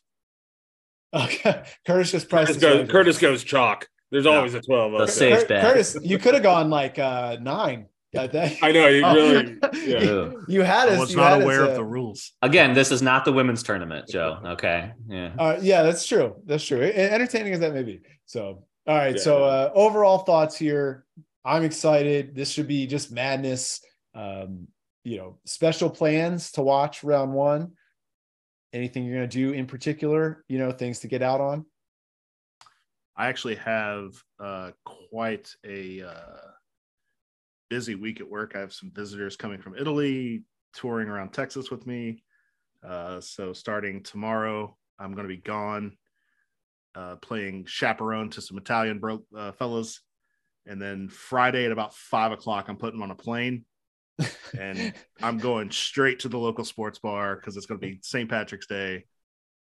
[1.14, 2.52] Okay, Kurtis just priced.
[2.52, 2.92] Kurtis goes, wager.
[2.92, 3.88] Kurtis goes chalk.
[4.10, 4.32] There's Yeah.
[4.36, 4.92] always a 12.
[4.92, 5.10] The okay.
[5.12, 5.64] safe Cur- bet.
[5.76, 7.86] Kurtis, you could have gone like uh, nine.
[8.16, 8.62] I think.
[8.62, 9.14] I know you Oh.
[9.14, 9.56] really.
[9.86, 10.00] Yeah.
[10.02, 10.44] Ew.
[10.46, 10.98] you had I us.
[11.00, 12.32] was you not had us, aware uh, of the rules.
[12.42, 14.38] again, this is not the women's tournament, Joe.
[14.44, 14.92] Okay.
[15.08, 15.32] Yeah.
[15.36, 16.36] Uh, yeah, that's true.
[16.46, 16.80] That's true.
[16.80, 18.02] Entertaining as that may be.
[18.26, 19.16] So, all right.
[19.16, 19.20] Yeah.
[19.20, 21.04] So, uh, overall thoughts here.
[21.44, 22.36] I'm excited.
[22.36, 23.80] This should be just madness.
[24.14, 24.68] Um,
[25.04, 27.72] you know, special plans to watch round one.
[28.72, 30.44] Anything you're going to do in particular?
[30.48, 31.66] You know, things to get out on.
[33.16, 36.50] I actually have uh, quite a uh,
[37.70, 38.52] busy week at work.
[38.56, 40.42] I have some visitors coming from Italy,
[40.72, 42.24] touring around Texas with me.
[42.82, 45.96] Uh, so starting tomorrow, I'm going to be gone,
[46.94, 50.00] uh, playing chaperone to some Italian bro- uh, fellas,
[50.66, 53.64] and then Friday at about five o'clock, I'm putting them on a plane,
[54.58, 54.92] and
[55.22, 58.28] I'm going straight to the local sports bar because it's going to be St.
[58.28, 59.04] Patrick's Day,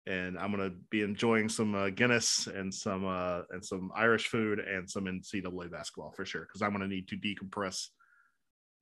[0.05, 4.27] and I'm going to be enjoying some uh, Guinness and some uh, and some Irish
[4.27, 7.87] food and some NCAA basketball for sure because I'm going to need to decompress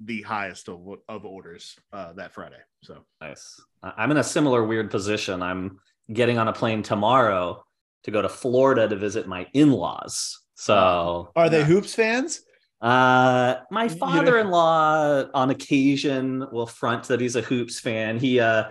[0.02, 2.60] the highest of, of orders uh, that Friday.
[2.84, 3.60] So Nice.
[3.84, 5.42] I- I'm in a similar weird position.
[5.44, 5.80] I'm
[6.14, 7.64] getting on a plane tomorrow
[8.06, 10.40] to go to Florida to visit my in-laws.
[10.56, 11.66] So, Are they Yeah.
[11.66, 12.42] hoops fans?
[12.82, 18.18] Uh, my father-in-law on occasion will front that he's a hoops fan.
[18.18, 18.66] He, uh,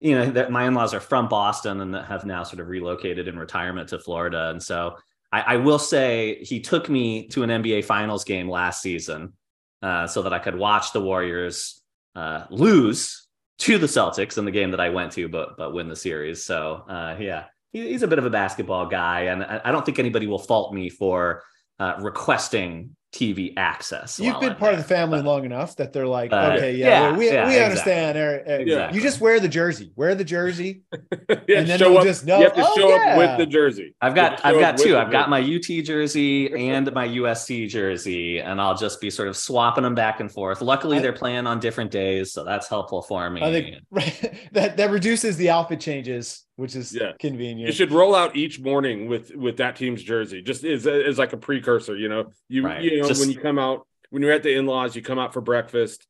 [0.00, 3.38] you know, that my in-laws are from Boston and have now sort of relocated in
[3.38, 4.50] retirement to Florida.
[4.50, 4.96] And so
[5.30, 9.32] I, I will say he took me to an NBA Finals game last season
[9.80, 11.82] uh, so that I could watch the Warriors
[12.14, 13.26] uh, lose
[13.58, 16.44] to the Celtics in the game that I went to, but but win the series.
[16.44, 19.86] So uh, yeah, he, he's a bit of a basketball guy, and I, I don't
[19.86, 21.42] think anybody will fault me for
[21.78, 24.18] uh, requesting TV access.
[24.18, 26.74] You've been I'm part of the family But- long enough that they're like, Uh, okay,
[26.76, 27.62] yeah, yeah, we, we, yeah, we exactly.
[27.64, 28.16] understand.
[28.18, 28.60] Erik, Erik.
[28.68, 28.96] Exactly.
[28.98, 29.92] You just wear the jersey.
[29.96, 30.82] Wear the jersey.
[31.28, 32.04] yeah, And then show up.
[32.04, 33.94] just know, you have to "Oh, show yeah." up with the jersey.
[34.00, 34.96] I've got I've got two.
[34.96, 39.36] I've got my UT jersey and my USC jersey, and I'll just be sort of
[39.36, 40.62] swapping them back and forth.
[40.62, 43.42] Luckily, I- they're playing on different days, so that's helpful for me.
[43.42, 47.12] I think right, that that reduces the outfit changes, which is Yeah.
[47.18, 47.66] convenient.
[47.66, 51.32] You should roll out each morning with with that team's jersey, just as as like
[51.32, 51.96] a precursor.
[51.96, 52.80] You know, you Right.
[52.82, 55.18] you know Just- when you come out when you're at the in laws, you come
[55.18, 56.06] out for breakfast.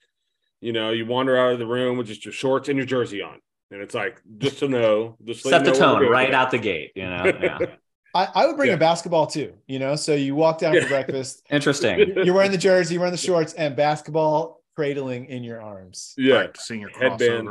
[0.61, 3.23] You know, you wander out of the room with just your shorts and your jersey
[3.23, 3.41] on,
[3.71, 6.93] and it's like just to know, just set the know tone right out the gate.
[6.95, 7.59] You know, yeah.
[8.15, 8.75] I, I would bring Yeah.
[8.75, 9.55] a basketball too.
[9.67, 10.83] You know, so you walk down Yeah.
[10.83, 11.43] for breakfast.
[11.51, 12.13] Interesting.
[12.25, 16.13] You're wearing the jersey, you're wearing the shorts, and basketball cradling in your arms.
[16.19, 17.49] Yeah, practicing your Headband.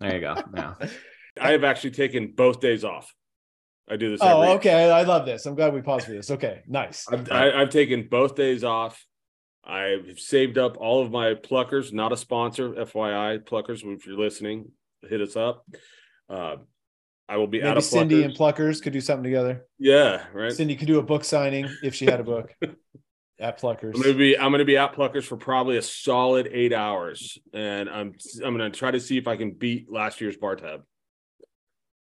[0.00, 0.36] There you go.
[0.54, 0.74] Yeah.
[1.38, 3.12] I have actually taken both days off.
[3.88, 4.20] I do this.
[4.22, 4.90] Oh, okay.
[4.90, 5.46] I love this.
[5.46, 6.30] I'm glad we paused for this.
[6.30, 7.06] Okay, nice.
[7.10, 9.04] I've, I, I've taken both days off.
[9.64, 11.92] I've saved up all of my pluckers.
[11.92, 13.44] Not a sponsor, FYI.
[13.44, 14.70] Pluckers, if you're listening,
[15.08, 15.66] hit us up.
[16.28, 16.56] Uh,
[17.28, 18.24] I will be out Maybe of Cindy pluckers.
[18.24, 19.66] and Pluckers could do something together.
[19.78, 20.52] yeah, right.
[20.52, 22.54] Cindy could do a book signing if she had a book
[23.40, 23.94] at Pluckers.
[23.94, 27.88] I'm gonna be I'm gonna be at Pluckers for probably a solid eight hours, and
[27.88, 28.14] I'm
[28.44, 30.82] I'm gonna try to see if I can beat last year's bar tab.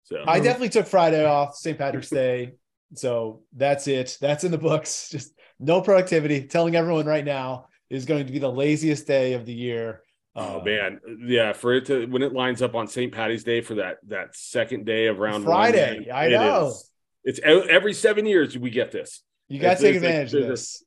[0.08, 1.76] So I definitely took Friday off, St.
[1.76, 2.54] Patrick's Day.
[2.94, 4.16] So that's it.
[4.22, 5.08] That's in the books.
[5.12, 6.44] Just no productivity.
[6.46, 10.02] Telling everyone right now is going to be the laziest day of the year.
[10.34, 13.12] oh Uh, man, yeah, for it to when it lines up on St.
[13.12, 16.68] Patty's Day for that that second day of round Friday, one, I it know.
[16.68, 16.90] is-
[17.24, 19.22] it's every seven years we get this.
[19.48, 20.84] You got to It's- take it's advantage of there's a- this.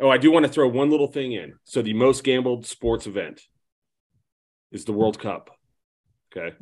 [0.00, 1.52] Oh, I do want to throw one little thing in.
[1.62, 3.42] So the most gambled sports event
[4.72, 5.50] is the World Cup.
[6.36, 6.56] Okay.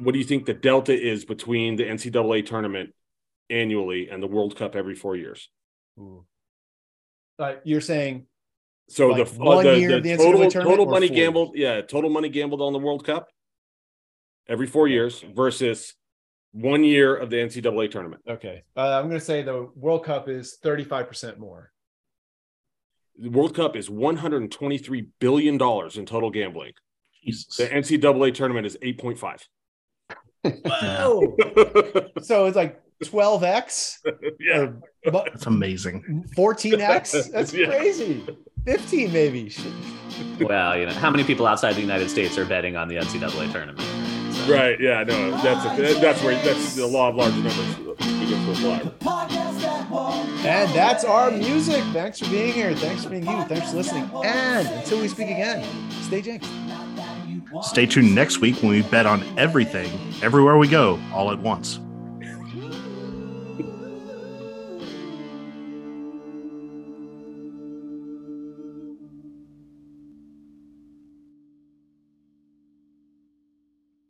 [0.00, 2.94] What do you think the delta is between the NCAA tournament
[3.50, 5.48] annually and the World Cup every four years?
[7.38, 8.26] Uh, you're saying
[8.88, 11.80] So Like the, uh, the, year the the total tournament total money four gambled, yeah,
[11.82, 13.28] total money gambled on the World Cup
[14.48, 15.94] every four years versus
[16.52, 18.22] one year of the NCAA tournament.
[18.28, 18.62] okay.
[18.76, 21.72] Uh, I'm going to say the World Cup is 35 percent more.
[23.18, 26.72] The World Cup is 123 billion dollars in total gambling.
[27.22, 27.56] Jesus.
[27.56, 29.42] The NCAA tournament is 8.5.
[30.44, 31.36] Whoa!
[32.22, 33.98] so it's like 12x
[34.40, 34.58] yeah.
[34.58, 34.82] or
[35.12, 36.24] That's amazing.
[36.36, 37.30] 14x.
[37.32, 37.66] That's Yeah.
[37.66, 38.26] crazy.
[38.64, 39.52] 15 maybe.
[40.40, 43.50] Well, you know, how many people outside the United States are betting on the NCAA
[43.52, 43.80] tournament?
[43.80, 44.80] So- Right.
[44.80, 45.02] Yeah.
[45.04, 45.30] No.
[45.42, 50.10] That's a, that's where that's the law of large numbers begins to apply.
[50.46, 51.82] And that's our music.
[51.92, 52.74] Thanks for being here.
[52.74, 53.42] Thanks for being you.
[53.44, 54.08] Thanks for listening.
[54.24, 55.66] And until we speak again,
[56.02, 56.50] stay jinxed.
[57.62, 59.90] Stay tuned next week when we bet on everything,
[60.22, 61.80] everywhere we go, all at once.